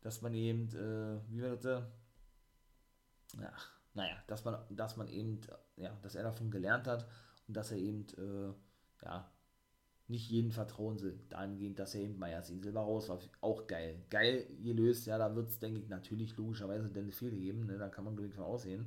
[0.00, 1.82] dass man eben, äh, wie wird das,
[3.40, 3.52] ja,
[3.94, 5.40] naja, dass man, dass man eben,
[5.76, 7.06] ja, dass er davon gelernt hat
[7.48, 9.30] und dass er eben, äh, ja,
[10.08, 13.20] nicht jeden vertrauen soll, dahingehend, dass er eben Meyers Silber raus war.
[13.40, 14.02] Auch geil.
[14.10, 17.88] Geil gelöst, ja, da wird es, denke ich, natürlich logischerweise Dennis Fehler geben, ne, da
[17.88, 18.86] kann man glücklich von aussehen.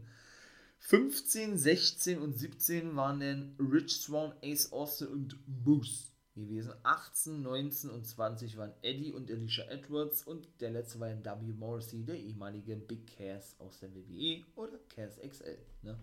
[0.80, 6.74] 15, 16 und 17 waren dann Rich Swan, Ace Austin und Moose gewesen.
[6.84, 11.52] 18, 19 und 20 waren Eddie und Alicia Edwards und der letzte war W.
[11.54, 15.58] Morrissey, der ehemalige Big Cass aus der WWE oder Cass XL.
[15.82, 15.98] Ne?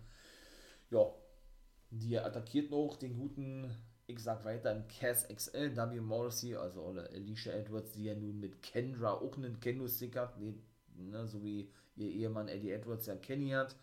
[0.90, 1.07] Ja,
[1.90, 3.70] die attackierten auch den guten
[4.07, 6.01] ich sag weiter, Cass XL, W.
[6.01, 10.55] Morrissey, also oder Alicia Edwards, die ja nun mit Kendra auch einen Kendo-Stick hat, die,
[10.97, 13.77] ne, so wie ihr Ehemann Eddie Edwards ja Kenny hat.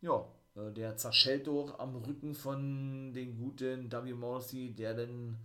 [0.00, 4.14] Ja, äh, der zerschellt doch am Rücken von den guten W.
[4.14, 5.38] Morrissey, der dann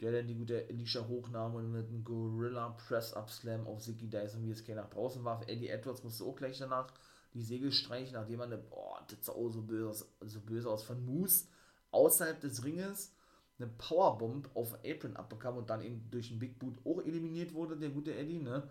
[0.00, 4.44] der dann die gute Alicia hochnahm und mit einem Gorilla Press-Up Slam auf Zicky Dyson
[4.44, 5.42] wie es keiner nach draußen warf.
[5.46, 6.92] Eddie Edwards musste auch gleich danach
[7.32, 10.84] die Segel streichen, nachdem er eine, boah, das sah auch so böse, so böse aus
[10.84, 11.46] von Moose
[11.92, 13.14] außerhalb des Ringes
[13.58, 17.76] eine Powerbomb auf Apron abbekam und dann eben durch den Big Boot auch eliminiert wurde,
[17.76, 18.68] der gute Eddie, ne?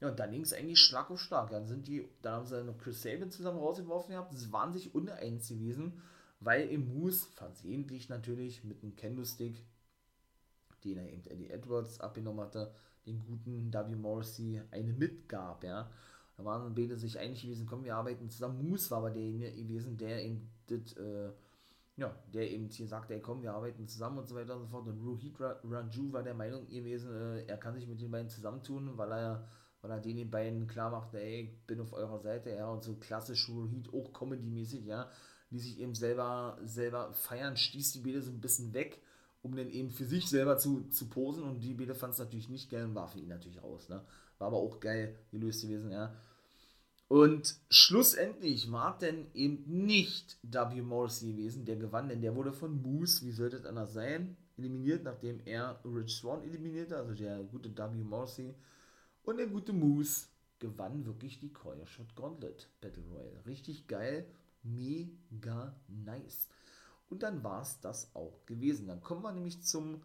[0.00, 1.50] Ja, und dann ging es eigentlich Schlag auf Schlag.
[1.50, 4.34] Dann sind die, dann haben sie noch Chris Sabin zusammen rausgeworfen gehabt.
[4.34, 6.02] Das waren sich uneins gewesen,
[6.40, 9.64] weil im Moose versehentlich natürlich mit einem Kendo-Stick,
[10.82, 12.74] den er eben Eddie Edwards abgenommen hatte,
[13.06, 13.94] den guten W.
[13.94, 15.88] Morrissey eine mitgab, ja.
[16.36, 18.68] Da waren beide sich einig gewesen, komm, wir arbeiten zusammen.
[18.68, 21.30] Moose war aber derjenige gewesen, der eben das, äh,
[21.96, 24.68] ja, der eben hier sagt, ey komm, wir arbeiten zusammen und so weiter und so
[24.68, 24.86] fort.
[24.86, 28.96] Und Rohit Raju war der Meinung gewesen, äh, er kann sich mit den beiden zusammentun,
[28.96, 29.48] weil er,
[29.82, 32.96] weil er den beiden klar macht, ey, ich bin auf eurer Seite, ja, und so
[32.96, 35.10] klassisch Rohit, auch Comedy-mäßig, ja,
[35.50, 39.02] die sich eben selber, selber feiern, stieß die Bede so ein bisschen weg,
[39.42, 42.48] um dann eben für sich selber zu, zu posen und die Bede fand es natürlich
[42.48, 44.02] nicht geil und war für ihn natürlich aus, ne.
[44.38, 46.14] War aber auch geil gelöst gewesen, ja.
[47.12, 50.80] Und schlussendlich war denn eben nicht W.
[50.80, 55.04] Morrissey gewesen, der gewann, denn der wurde von Moose, wie sollte es anders sein, eliminiert,
[55.04, 58.02] nachdem er Rich Swan eliminierte, also der gute W.
[58.02, 58.54] Morrissey.
[59.24, 63.44] Und der gute Moose gewann wirklich die Coil Shot Gauntlet Battle Royale.
[63.44, 64.24] Richtig geil,
[64.62, 66.48] mega nice.
[67.10, 68.86] Und dann war es das auch gewesen.
[68.86, 70.00] Dann kommen wir nämlich zum,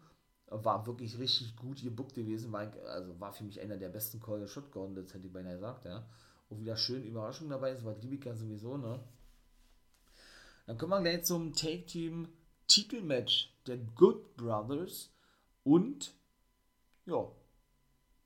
[0.48, 4.46] war wirklich richtig gut gebuckt gewesen, war, also war für mich einer der besten Coil
[4.46, 6.06] Shot Gauntlets, hätte ich beinahe gesagt, ja
[6.48, 9.00] wo wieder schön Überraschung dabei ist, weil Liebika sowieso, ne?
[10.66, 12.28] Dann kommen wir gleich zum Take-Team
[12.66, 15.10] Titelmatch der Good Brothers
[15.64, 16.14] und
[17.06, 17.30] ja,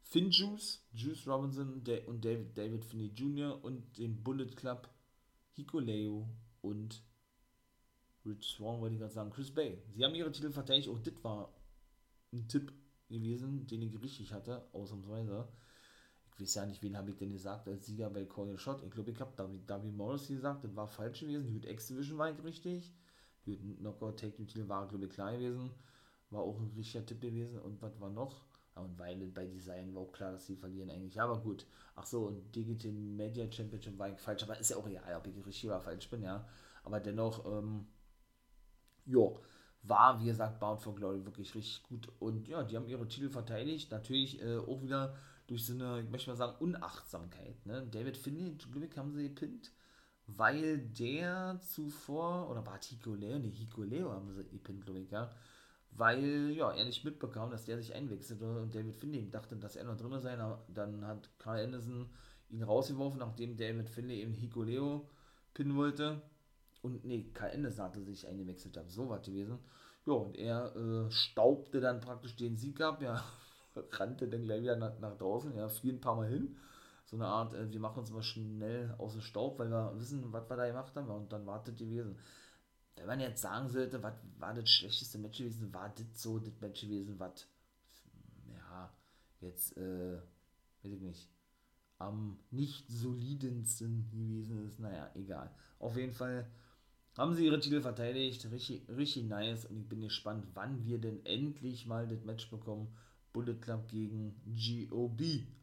[0.02, 3.62] Finn Juice, Juice Robinson und David, David Finney Jr.
[3.64, 4.88] und den Bullet Club
[5.52, 6.28] Hikuleo
[6.60, 7.02] und
[8.24, 9.82] Rich Swan, wollte ich gerade sagen, Chris Bay.
[9.94, 11.52] Sie haben ihre Titel verteidigt, auch das war
[12.32, 12.72] ein Tipp
[13.08, 15.48] gewesen, den ich richtig hatte, ausnahmsweise
[16.34, 18.82] ich weiß ja nicht, wen habe ich denn gesagt als Sieger bei Call Shot.
[18.82, 21.52] Ich glaube, ich habe David, David Morris gesagt, das war falsch gewesen.
[21.52, 22.92] Gut, X-Division war ich richtig.
[23.44, 25.70] Gut, Knockout Take Titel war, glaube ich, klar gewesen.
[26.30, 27.58] War auch ein richtiger Tipp gewesen.
[27.58, 28.44] Und was war noch?
[28.74, 31.20] Ja, und weil bei Design war auch klar, dass sie verlieren eigentlich.
[31.20, 31.66] Aber gut.
[31.94, 34.42] Ach so, und Digital Media Championship war ich falsch.
[34.42, 36.46] Aber ist ja auch egal, ob ich richtig oder falsch bin, ja.
[36.84, 37.86] Aber dennoch, ähm,
[39.04, 39.38] jo,
[39.82, 42.08] war, wie gesagt, Bound for Glory wirklich richtig gut.
[42.18, 43.90] Und ja, die haben ihre Titel verteidigt.
[43.90, 45.14] Natürlich äh, auch wieder
[45.52, 47.66] durch so eine, ich möchte mal sagen, Unachtsamkeit.
[47.66, 47.86] Ne?
[47.90, 49.70] David Finney, Glück haben sie gepinnt,
[50.26, 55.10] weil der zuvor, oder war Hiko Leo, ne, Hiko Leo haben sie gepinnt, glaube ich,
[55.10, 55.30] ja.
[55.90, 59.84] Weil, ja, er nicht mitbekam, dass der sich einwechselte und David Finney dachte, dass er
[59.84, 60.36] noch drin sei.
[60.68, 62.08] Dann hat Carl Anderson
[62.48, 65.06] ihn rausgeworfen, nachdem David Finney eben Hiko Leo
[65.52, 66.22] pinnen wollte.
[66.80, 69.58] Und nee, Karl Anderson hatte sich eingewechselt, so was gewesen.
[70.06, 73.22] Ja, und er äh, staubte dann praktisch den Sieg ab, ja,
[73.92, 76.56] rannte dann gleich wieder nach, nach draußen, ja, fiel ein paar Mal hin.
[77.04, 80.32] So eine Art, äh, wir machen uns mal schnell aus dem Staub, weil wir wissen,
[80.32, 82.18] was wir da gemacht haben und dann wartet gewesen.
[82.96, 86.60] Wenn man jetzt sagen sollte, was war das schlechteste Match gewesen, war das so das
[86.60, 87.46] Match gewesen, was,
[88.54, 88.92] ja,
[89.40, 90.18] jetzt, äh,
[90.82, 91.28] weiß ich nicht,
[92.02, 94.78] am nicht solidensten gewesen ist.
[94.78, 95.50] Naja, egal.
[95.78, 96.46] Auf jeden Fall
[97.16, 98.50] haben sie ihre Titel verteidigt.
[98.50, 99.66] Richtig, richtig nice.
[99.66, 102.88] Und ich bin gespannt, wann wir denn endlich mal das Match bekommen.
[103.32, 105.22] Bullet Club gegen GOB.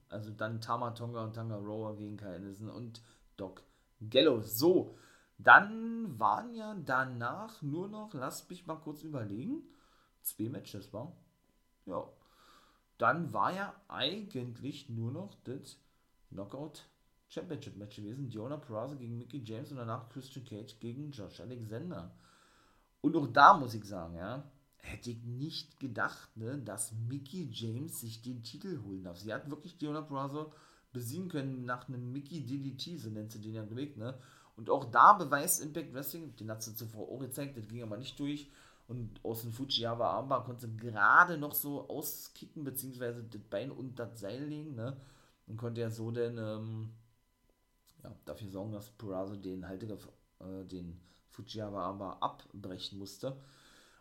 [0.10, 3.02] Also dann Tama Tonga und Tanga Rower gegen Kyle Anderson und
[3.38, 3.64] Doc
[4.02, 4.58] Gallows.
[4.58, 4.96] So,
[5.38, 9.64] dann waren ja danach nur noch, lasst mich mal kurz überlegen,
[10.22, 11.16] zwei Matches, war?
[11.86, 12.08] Ja.
[12.98, 15.78] Dann war ja eigentlich nur noch das
[16.30, 16.84] Knockout
[17.30, 18.30] Championship Match gewesen.
[18.30, 22.12] Diona Peraza gegen Mickey James und danach Christian Cage gegen Josh Alexander.
[23.02, 24.44] Und auch da muss ich sagen, ja,
[24.82, 29.18] hätte ich nicht gedacht, ne, dass Mickey James sich den Titel holen darf.
[29.18, 30.52] Sie hat wirklich Diona Peraza
[30.92, 34.18] besiegen können nach einem Mickey DDT, so nennt sie den ja gelegt, ne?
[34.56, 37.98] Und auch da beweist Impact Wrestling, den hat sie zuvor auch gezeigt, das ging aber
[37.98, 38.50] nicht durch.
[38.88, 44.08] Und aus dem Fujiyawa Armbar konnte sie gerade noch so auskicken, beziehungsweise das Bein unter
[44.08, 44.98] das Seil legen, ne?
[45.48, 46.90] Und konnte ja so denn ähm,
[48.04, 49.98] ja, dafür sorgen, dass Purazo den Haltiger,
[50.40, 51.00] äh, den
[51.30, 53.38] Fujiyawa Armbar abbrechen musste.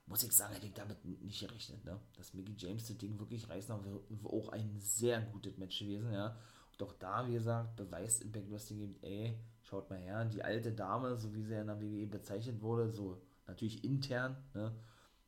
[0.08, 2.00] Muss ich sagen, hätte ich damit nicht gerechnet, ne?
[2.16, 6.34] Dass Mickey James das Ding wirklich reißen, wäre auch ein sehr gutes Match gewesen, ja.
[6.78, 11.34] Doch da, wie gesagt, beweist Impact Wrestling ey, schaut mal her, die alte Dame, so
[11.34, 14.74] wie sie in der WWE bezeichnet wurde, so natürlich intern, ne?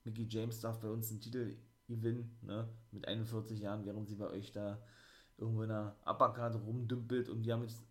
[0.05, 2.69] Mickey James darf bei uns einen Titel gewinnen, ne?
[2.91, 4.81] Mit 41 Jahren, während sie bei euch da
[5.37, 7.83] irgendwo in einer Uppercard rumdümpelt und die haben jetzt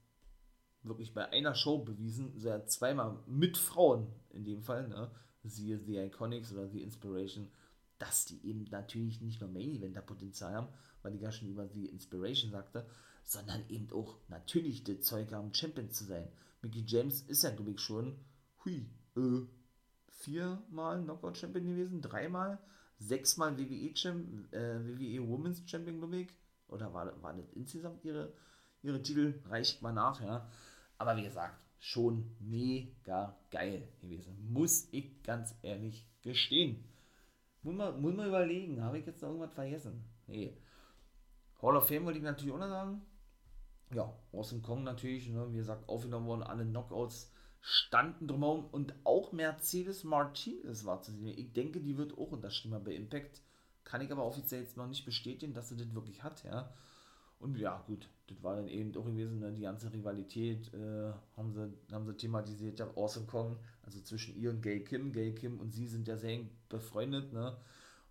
[0.82, 5.12] wirklich bei einer Show bewiesen, sie hat zweimal mit Frauen in dem Fall, ne?
[5.44, 7.50] Siehe The Iconics oder The Inspiration,
[7.98, 10.68] dass die eben natürlich nicht nur Main Eventer Potenzial haben,
[11.02, 12.86] weil die gar schon über The Inspiration sagte,
[13.24, 16.28] sondern eben auch natürlich das Zeug haben, Champion zu sein.
[16.62, 18.18] Mickey James ist ja, glaube ich, schon,
[18.66, 19.42] hui, äh,
[20.08, 22.60] viermal Knockout Champion gewesen, dreimal,
[22.98, 26.30] sechsmal WWE, Champ, äh, WWE Women's Champion, glaube ich.
[26.68, 28.34] Oder war, war das insgesamt ihre,
[28.82, 29.42] ihre Titel?
[29.46, 30.50] Reicht mal nach, ja.
[30.98, 34.52] Aber wie gesagt, schon mega geil gewesen.
[34.52, 36.84] Muss ich ganz ehrlich gestehen.
[37.64, 40.04] Muss man, muss man überlegen, habe ich jetzt noch irgendwas vergessen?
[40.28, 40.58] Nee.
[41.62, 43.02] Hall of Fame wollte ich natürlich auch noch sagen
[43.94, 49.32] ja, Awesome Kong natürlich, ne, wie gesagt, aufgenommen worden, alle Knockouts standen drumherum und auch
[49.32, 51.38] Mercedes Martinez war zu sehen.
[51.38, 53.42] Ich denke, die wird auch unterschrieben bei Impact.
[53.84, 56.74] Kann ich aber offiziell jetzt noch nicht bestätigen, dass sie das wirklich hat, ja.
[57.40, 61.54] Und ja, gut, das war dann eben auch gewesen, ne, die ganze Rivalität äh, haben,
[61.54, 65.14] sie, haben sie thematisiert, ja, Awesome Kong, also zwischen ihr und Gay Kim.
[65.14, 67.58] Gay Kim und sie sind ja sehr eng befreundet, ne?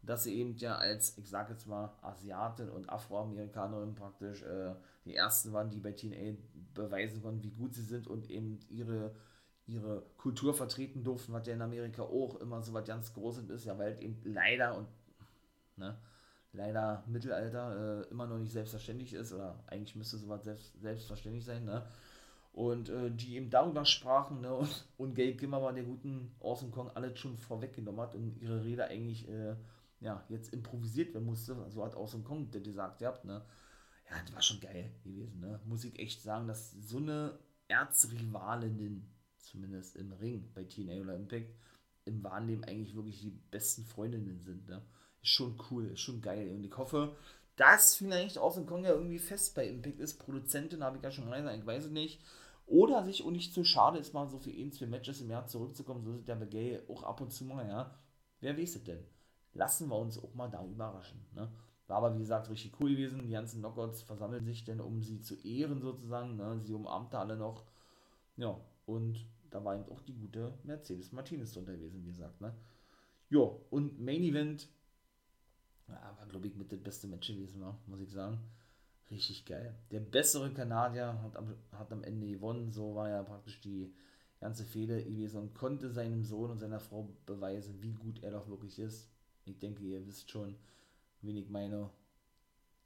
[0.03, 4.74] Dass sie eben ja als, ich sag jetzt mal, Asiatin und Afroamerikanerin praktisch äh,
[5.05, 6.37] die ersten waren, die bei TNA
[6.74, 9.14] beweisen konnten, wie gut sie sind und eben ihre,
[9.66, 13.66] ihre Kultur vertreten durften, was ja in Amerika auch immer so was ganz Großes ist,
[13.66, 14.87] ja, weil halt eben leider und
[15.76, 15.99] ne,
[16.59, 21.64] leider Mittelalter äh, immer noch nicht selbstverständlich ist, oder eigentlich müsste sowas selbst, selbstverständlich sein,
[21.64, 21.86] ne?
[22.52, 24.52] Und äh, die eben darüber sprachen, ne?
[24.52, 28.84] Und, und Gabe Kimmermann, der guten Awesome Kong, alles schon vorweggenommen hat und ihre Rede
[28.86, 29.54] eigentlich äh,
[30.00, 31.56] ja, jetzt improvisiert werden musste.
[31.70, 33.42] So hat Awesome Kong der gesagt, ja, ne?
[34.11, 35.61] Ja, das war schon geil gewesen, ne?
[35.64, 37.38] Muss ich echt sagen, dass so eine
[37.68, 41.54] Erzrivalinnen, zumindest im Ring bei TNA oder Impact,
[42.04, 44.82] im Wahnleben eigentlich wirklich die besten Freundinnen sind, ne?
[45.29, 46.51] Schon cool, schon geil.
[46.55, 47.16] Und ich hoffe,
[47.57, 50.18] dass vielleicht Awesome Kong ja irgendwie fest bei Impact ist.
[50.18, 52.20] Produzentin habe ich ja schon mal gesagt, ich weiß es nicht.
[52.66, 55.47] Oder sich und nicht zu schade ist, mal so für ihn, zwei Matches im Jahr
[55.47, 56.05] zurückzukommen.
[56.05, 57.95] So ist der Gay auch ab und zu mal, ja.
[58.41, 59.05] Wer weiß es denn?
[59.59, 61.20] lassen wir uns auch mal da überraschen.
[61.35, 61.51] Ne?
[61.87, 63.26] War aber wie gesagt richtig cool gewesen.
[63.26, 66.37] Die ganzen Knockouts versammeln sich denn, um sie zu ehren sozusagen.
[66.37, 66.61] Ne?
[66.62, 67.64] Sie umarmte alle noch.
[68.37, 72.41] Ja, und da war eben auch die gute Mercedes Martinez drunter gewesen, wie gesagt.
[72.41, 72.55] Ne?
[73.31, 74.68] Ja, und Main Event
[75.89, 77.74] ja, war, glaube ich, mit dem beste Match gewesen, ne?
[77.86, 78.39] muss ich sagen.
[79.11, 79.74] Richtig geil.
[79.91, 82.72] Der bessere Kanadier hat am, hat am Ende gewonnen.
[82.72, 83.91] So war ja praktisch die
[84.39, 88.49] ganze Fehde gewesen und konnte seinem Sohn und seiner Frau beweisen, wie gut er doch
[88.49, 89.09] wirklich ist.
[89.47, 90.57] Ich denke, ihr wisst schon,
[91.22, 91.91] wen ich meine.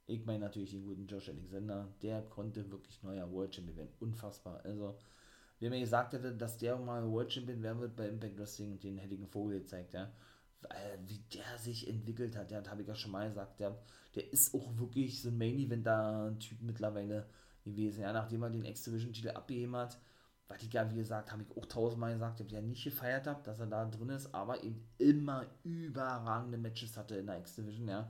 [0.05, 1.93] Ich meine natürlich den guten Josh Alexander.
[2.01, 3.93] Der konnte wirklich neuer World Champion werden.
[3.99, 4.61] Unfassbar.
[4.63, 4.97] Also,
[5.59, 8.97] wer mir gesagt hätte, dass der mal World Champion werden wird bei Impact Wrestling, den
[8.97, 10.11] hätte ich einen Vogel gezeigt, ja.
[10.69, 13.77] Weil, wie der sich entwickelt hat, der habe ich ja schon mal gesagt, der,
[14.15, 17.27] der ist auch wirklich so ein Main Eventer-Typ mittlerweile
[17.63, 18.01] gewesen.
[18.01, 19.97] Ja, nachdem er den X-Division-Titel abgegeben hat,
[20.47, 23.41] was ich ja, wie gesagt, habe ich auch tausendmal gesagt, ich ja nicht gefeiert habe,
[23.43, 28.09] dass er da drin ist, aber eben immer überragende Matches hatte in der X-Division, ja,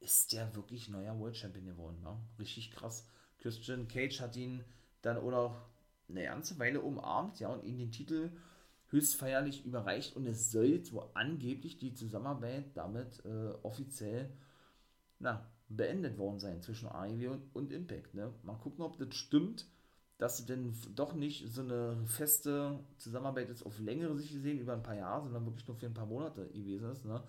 [0.00, 2.18] ist der wirklich neuer World Champion geworden, ja?
[2.38, 3.06] richtig krass.
[3.38, 4.64] Christian Cage hat ihn
[5.00, 5.54] dann oder
[6.08, 8.30] eine ganze Weile umarmt, ja, und ihm den Titel
[8.92, 14.30] höchstfeierlich überreicht und es soll so angeblich die Zusammenarbeit damit äh, offiziell
[15.18, 18.14] na, beendet worden sein zwischen AEW und, und Impact.
[18.14, 18.32] Ne?
[18.42, 19.66] Mal gucken, ob das stimmt,
[20.18, 24.74] dass es denn doch nicht so eine feste Zusammenarbeit ist auf längere Sicht gesehen, über
[24.74, 27.04] ein paar Jahre, sondern wirklich nur für ein paar Monate gewesen ist.
[27.04, 27.22] Ne?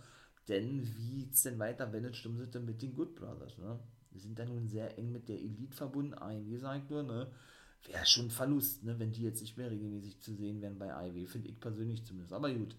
[0.50, 3.58] Denn wie es denn weiter, wenn es stimmt, sind denn mit den Good Brothers?
[3.58, 3.80] Ne?
[4.12, 7.32] Wir sind da nun sehr eng mit der Elite verbunden, AEW sagt nur, ne?
[7.86, 10.94] Wäre schon ein Verlust, ne, wenn die jetzt nicht mehr regelmäßig zu sehen wären bei
[10.94, 12.34] AEW, finde ich persönlich zumindest.
[12.34, 12.76] Aber gut.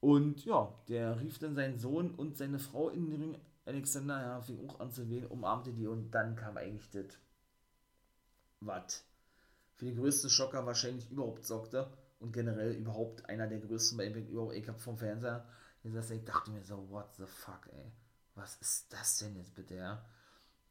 [0.00, 3.38] Und ja, der rief dann seinen Sohn und seine Frau in den Ring.
[3.64, 7.16] Alexander, ja, fing auch an zu wählen, umarmte die und dann kam eigentlich das,
[8.60, 9.04] was
[9.76, 11.90] für den größten Schocker wahrscheinlich überhaupt sorgte
[12.20, 14.54] und generell überhaupt einer der größten bei Impact überhaupt.
[14.54, 15.48] Ich habe vom Fernseher
[15.82, 17.92] gesagt, ich dachte mir so, what the fuck, ey.
[18.34, 20.04] Was ist das denn jetzt bitte, ja?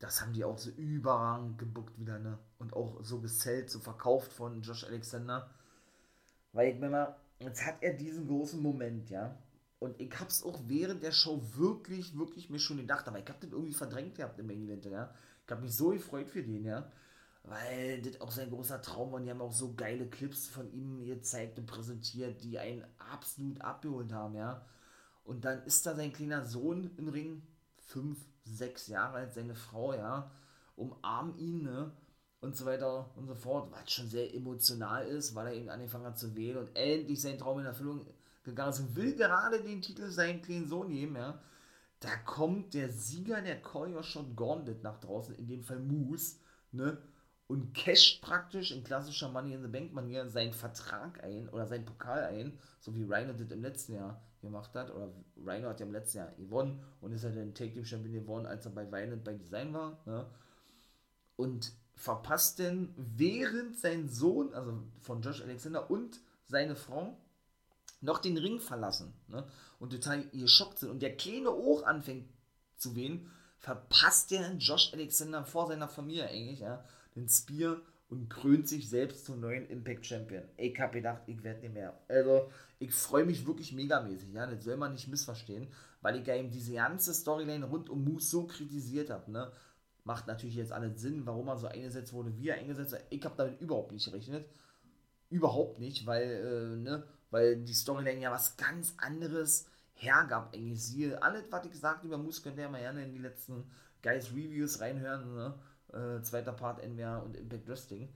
[0.03, 2.37] Das haben die auch so überragend gebuckt wieder, ne?
[2.57, 5.49] Und auch so gesellt, so verkauft von Josh Alexander.
[6.51, 9.37] Weil ich mir mal, jetzt hat er diesen großen Moment, ja?
[9.79, 13.39] Und ich hab's auch während der Show wirklich, wirklich mir schon gedacht, aber ich hab
[13.39, 15.13] das irgendwie verdrängt gehabt im Main Event, ja?
[15.45, 16.91] Ich hab mich so gefreut für den, ja?
[17.43, 20.69] Weil das auch sein großer Traum war und die haben auch so geile Clips von
[20.73, 24.65] ihm gezeigt und präsentiert, die einen absolut abgeholt haben, ja?
[25.23, 27.41] Und dann ist da sein kleiner Sohn im Ring,
[27.77, 30.31] fünf, sechs Jahre alt, seine Frau, ja,
[30.75, 31.91] umarmen ihn, ne?
[32.41, 36.05] Und so weiter und so fort, was schon sehr emotional ist, weil er eben angefangen
[36.05, 38.05] hat zu wählen und endlich sein Traum in Erfüllung
[38.43, 41.39] gegangen ist und will gerade den Titel seinen kleinen Sohn nehmen, ja.
[42.01, 46.35] Da kommt der Sieger der Call Shot Gauntlet nach draußen, in dem Fall Moose,
[46.71, 46.97] ne?
[47.47, 51.85] Und casht praktisch in klassischer Money in the Bank Manier seinen Vertrag ein oder seinen
[51.85, 54.91] Pokal ein, so wie Rhino das im letzten Jahr gemacht hat.
[54.91, 55.09] Oder
[55.43, 58.13] Rhino hat ja im letzten Jahr gewonnen und ist ja halt den Take Team Champion
[58.13, 59.97] gewonnen, als er bei Violent bei Design war.
[60.05, 60.27] Ne?
[61.35, 67.17] Und verpasst denn, während sein Sohn, also von Josh Alexander und seine Frau,
[68.01, 69.47] noch den Ring verlassen ne?
[69.79, 72.27] und total geschockt sind und der Kleine auch anfängt
[72.77, 76.83] zu wehen, verpasst der Josh Alexander vor seiner Familie eigentlich, ja,
[77.15, 77.77] den Spear
[78.09, 80.43] und krönt sich selbst zum neuen Impact Champion.
[80.57, 81.97] Ich hab gedacht, ich werde nicht mehr.
[82.07, 82.49] Also,
[82.79, 85.67] ich freue mich wirklich megamäßig, ja, das soll man nicht missverstehen,
[86.01, 89.51] weil ich ja eben diese ganze Storyline rund um Moose so kritisiert habe, ne.
[90.05, 93.05] Macht natürlich jetzt alles Sinn, warum er so eingesetzt wurde, wie er eingesetzt wurde.
[93.09, 94.45] Ich habe damit überhaupt nicht gerechnet.
[95.29, 100.83] Überhaupt nicht, weil, äh, ne, weil die Storyline ja was ganz anderes hergab, eigentlich.
[100.83, 103.63] Siehe, alles, was ich gesagt über Moose, könnt ihr ja mal gerne in die letzten
[104.03, 105.55] Guys Reviews reinhören, ne
[105.93, 108.09] äh, zweiter Part NWA und Impact Wrestling.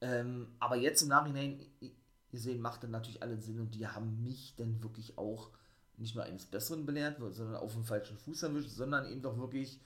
[0.00, 4.22] Ähm, aber jetzt im Nachhinein, ihr seht, macht dann natürlich alles Sinn und die haben
[4.22, 5.50] mich dann wirklich auch
[5.96, 9.80] nicht nur eines Besseren belehrt, sondern auf dem falschen Fuß erwischt, sondern eben doch wirklich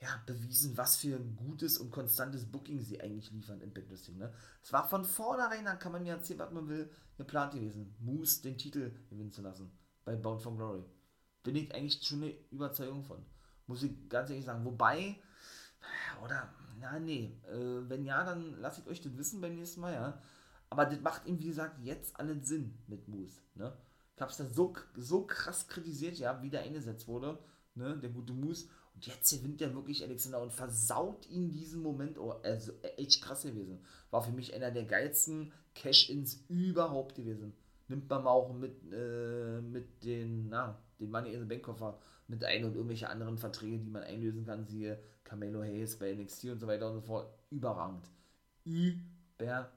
[0.00, 4.18] ja, bewiesen, was für ein gutes und konstantes Booking sie eigentlich liefern in Impact Wrestling.
[4.18, 4.32] Ne?
[4.62, 8.42] Es war von vornherein, da kann man mir erzählen, was man will, geplant gewesen, Moose
[8.42, 9.72] den Titel gewinnen zu lassen
[10.04, 10.84] bei Bound for Glory.
[11.42, 13.24] Bin ich eigentlich schon eine Überzeugung von.
[13.66, 14.64] Muss ich ganz ehrlich sagen.
[14.64, 15.16] Wobei,
[16.24, 16.48] oder,
[16.80, 20.22] na nee, äh, wenn ja, dann lasst ich euch das wissen beim nächsten Mal, ja.
[20.68, 23.76] Aber das macht ihm, wie gesagt, jetzt allen Sinn mit Moose, ne.
[24.14, 27.38] Ich hab's da so, so krass kritisiert, ja, wie der eingesetzt wurde,
[27.74, 28.68] ne, der gute Moose.
[28.94, 33.42] Und jetzt gewinnt der wirklich Alexander und versaut ihn diesen Moment, oh, also echt krass
[33.42, 33.84] gewesen.
[34.10, 37.52] War für mich einer der geilsten Cash-Ins überhaupt gewesen.
[37.88, 41.98] Nimmt man mal auch mit, äh, mit den, na, den Money in the Bank Koffer
[42.28, 46.44] mit ein und irgendwelche anderen Verträge, die man einlösen kann, siehe Camelo Hayes bei NXT
[46.46, 47.32] und so weiter und so fort.
[47.50, 48.08] Überragend.
[48.64, 49.70] Überragend.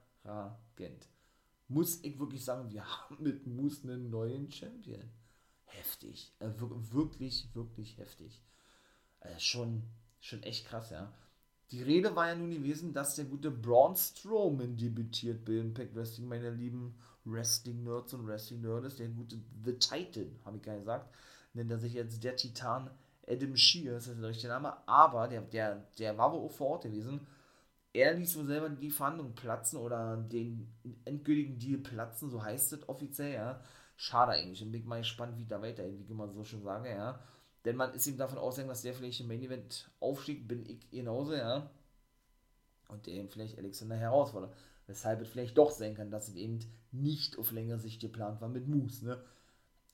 [1.68, 5.08] Muss ich wirklich sagen, wir haben mit Moose einen neuen Champion.
[5.64, 6.32] Heftig.
[6.40, 8.42] Äh, wirklich, wirklich heftig.
[9.20, 9.84] Äh, schon,
[10.20, 11.12] schon echt krass, ja.
[11.70, 16.26] Die Rede war ja nun gewesen, dass der gute Braun Strowman debütiert bei Impact Wrestling,
[16.26, 18.96] meine lieben Wrestling-Nerds und Wrestling-Nerds.
[18.96, 21.08] Der gute The Titan, habe ich gar nicht gesagt
[21.54, 22.90] nennt er sich jetzt der Titan
[23.26, 26.84] Adam Shears, das ist der richtige Name, aber der, der, der war wohl vor Ort
[26.84, 27.26] gewesen.
[27.92, 30.72] Er ließ wohl selber die Verhandlung platzen oder den
[31.04, 33.60] endgültigen Deal platzen, so heißt es offiziell, ja.
[33.96, 34.62] Schade eigentlich.
[34.62, 37.20] Und bin mal gespannt, wie da weitergeht, wie man so schon sagen, ja.
[37.64, 40.88] Denn man ist ihm davon ausgegangen, dass der vielleicht im Main Event aufstieg, bin ich
[40.90, 41.68] genauso, ja.
[42.88, 44.54] Und der eben vielleicht Alexander herausfordert.
[44.90, 46.58] Weshalb es vielleicht doch sein kann, dass es eben
[46.90, 49.22] nicht auf längere Sicht geplant war mit Moose, ne.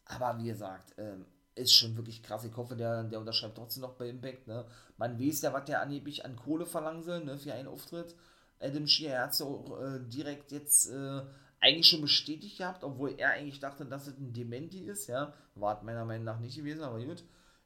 [0.06, 2.44] Aber wie gesagt, ähm, ist schon wirklich krass.
[2.44, 4.46] Ich hoffe, der, der unterschreibt trotzdem noch bei Impact.
[4.46, 4.64] Ne?
[4.96, 8.14] Man weiß ja, was der angeblich an Kohle verlangen soll ne, für einen Auftritt.
[8.58, 11.22] Adam Shear, hat es ja auch äh, direkt jetzt äh,
[11.60, 15.08] eigentlich schon bestätigt gehabt, obwohl er eigentlich dachte, dass es ein Dementi ist.
[15.08, 17.24] Ja, war meiner Meinung nach nicht gewesen, aber gut.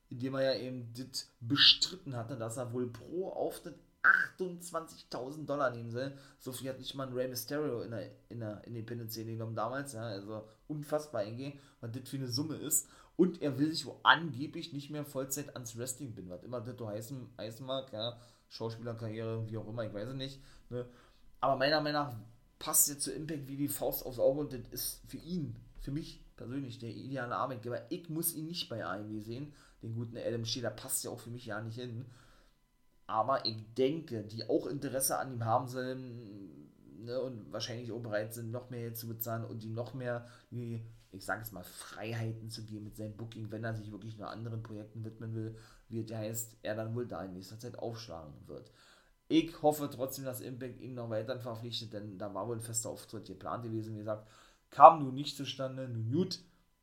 [0.09, 5.91] Indem er ja eben das bestritten hatte, dass er wohl pro Auftritt 28.000 Dollar nehmen
[5.91, 6.17] soll.
[6.39, 9.93] So viel hat nicht mal ein Rey Mysterio in der, in der Independent-Szene genommen damals.
[9.93, 12.89] Ja, also unfassbar eingehen, was das für eine Summe ist.
[13.17, 16.79] Und er will sich wo angeblich nicht mehr Vollzeit ans Wrestling binden, was immer das
[16.79, 17.93] so heißen, heißen mag.
[17.93, 20.41] Ja, Schauspielerkarriere, wie auch immer, ich weiß es nicht.
[20.71, 20.87] Ne?
[21.41, 22.15] Aber meiner Meinung nach
[22.59, 25.91] passt jetzt zu Impact wie die Faust aufs Auge und das ist für ihn, für
[25.91, 27.83] mich persönlich der ideale Arbeitgeber.
[27.91, 29.53] Ich muss ihn nicht bei AEW sehen.
[29.83, 32.07] Den guten Adam Shea, der passt ja auch für mich ja nicht hin.
[33.11, 38.33] Aber ich denke, die auch Interesse an ihm haben sollen ne, und wahrscheinlich auch bereit
[38.33, 42.51] sind, noch mehr zu bezahlen und die noch mehr, die, ich sage es mal, Freiheiten
[42.51, 45.57] zu geben mit seinem Booking, wenn er sich wirklich nur anderen Projekten widmen will,
[45.89, 48.71] wie es heißt, er dann wohl da in nächster Zeit aufschlagen wird.
[49.27, 52.91] Ich hoffe trotzdem, dass Impact ihn noch weiter verpflichtet, denn da war wohl ein fester
[52.91, 53.95] Auftritt geplant gewesen.
[53.95, 54.29] Wie gesagt,
[54.71, 55.89] kam nun nicht zustande.
[55.89, 56.39] Nun gut,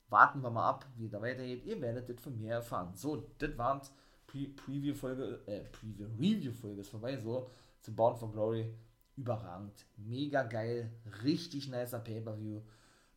[0.09, 1.65] warten wir mal ab, wie da weitergeht.
[1.65, 2.95] Ihr werdet das von mir erfahren.
[2.95, 3.81] So, das war
[4.27, 7.49] Pre Preview-Folge, äh, Preview-Review-Folge ist vorbei, so,
[7.81, 8.73] zu Bound for Glory.
[9.15, 10.91] Überragend, mega geil,
[11.23, 12.61] richtig nicer Pay-Per-View.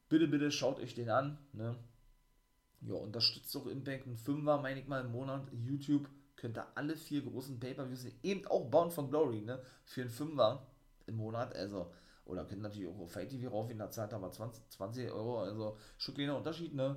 [0.08, 1.76] Bitte, bitte schaut euch den an, ne?
[2.80, 6.08] Ja, unterstützt doch Impact, ein Fünfer, meine ich mal, im Monat, YouTube
[6.40, 8.06] könnt ihr alle vier großen Pay-Per-Views.
[8.22, 9.60] Eben auch Bound for Glory, ne?
[9.84, 10.66] Für einen Fünfer
[11.06, 11.54] im Monat.
[11.54, 11.92] Also,
[12.24, 15.42] oder könnt natürlich auch auf Fight TV rauf, in der Zeit aber 20, 20 Euro.
[15.42, 16.96] Also, schon kleiner Unterschied, ne?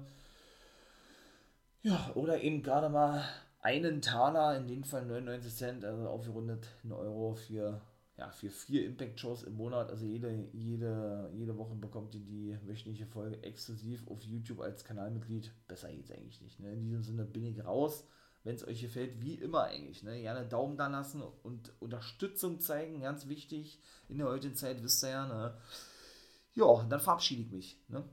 [1.82, 3.26] Ja, oder eben gerade mal
[3.64, 7.82] einen Taler, in dem Fall 99 Cent, also aufgerundet ein Euro für,
[8.18, 9.90] ja, für vier Impact-Shows im Monat.
[9.90, 15.52] Also jede, jede, jede Woche bekommt ihr die wöchentliche Folge exklusiv auf YouTube als Kanalmitglied.
[15.68, 16.60] Besser geht's eigentlich nicht.
[16.60, 16.74] Ne?
[16.74, 18.06] In diesem Sinne bin ich raus
[18.44, 20.04] wenn es euch gefällt, wie immer eigentlich.
[20.04, 20.22] Ne?
[20.22, 25.10] Gerne Daumen da lassen und Unterstützung zeigen, ganz wichtig in der heutigen Zeit, wisst ihr
[25.10, 25.28] ja.
[25.28, 25.58] Ne?
[26.54, 27.84] Ja, dann verabschiede ich mich.
[27.88, 28.04] Ne?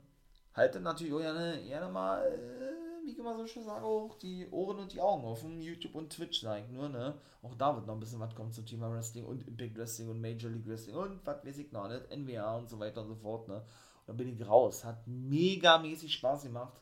[0.53, 2.80] Haltet natürlich auch gerne, gerne mal, äh,
[3.11, 5.61] wie ich immer so schön sage, auch die Ohren und die Augen offen.
[5.61, 6.89] YouTube und Twitch, sage nur.
[6.89, 7.15] Ne?
[7.41, 10.21] Auch da wird noch ein bisschen was kommen zum Thema Wrestling und Impact Wrestling und
[10.21, 12.01] Major League Wrestling und was weiß ich noch, ne?
[12.15, 13.47] NWA und so weiter und so fort.
[13.47, 13.55] Ne?
[13.55, 14.85] Und dann bin ich raus.
[14.85, 16.81] Hat mega mäßig Spaß gemacht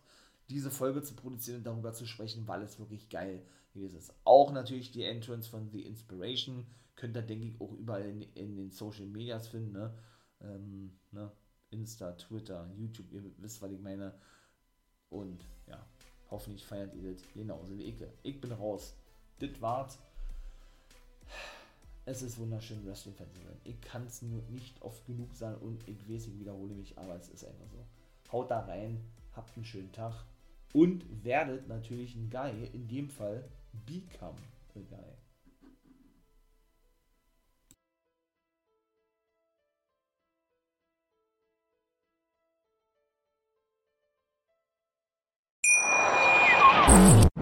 [0.49, 4.13] diese Folge zu produzieren und darüber zu sprechen, weil es wirklich geil gewesen ist.
[4.23, 6.65] Auch natürlich die Entrance von The Inspiration
[6.95, 9.73] könnt ihr, denke ich, auch überall in, in den Social Medias finden.
[9.73, 9.93] Ne?
[10.41, 11.31] Ähm, ne?
[11.69, 14.13] Insta, Twitter, YouTube, ihr wisst, was ich meine.
[15.09, 15.45] Und
[16.31, 17.95] hoffentlich feiert ihr das genauso wie ich.
[18.23, 18.95] Ich bin raus.
[19.39, 19.99] Das war's.
[22.05, 23.57] Es ist wunderschön, Wrestling-Fan zu sein.
[23.63, 27.15] Ich kann es nur nicht oft genug sagen und ich weiß, ich wiederhole mich, aber
[27.15, 28.31] es ist einfach so.
[28.31, 28.99] Haut da rein,
[29.35, 30.25] habt einen schönen Tag
[30.73, 33.47] und werdet natürlich ein Guy, in dem Fall
[33.85, 34.37] become
[34.75, 35.18] a Guy.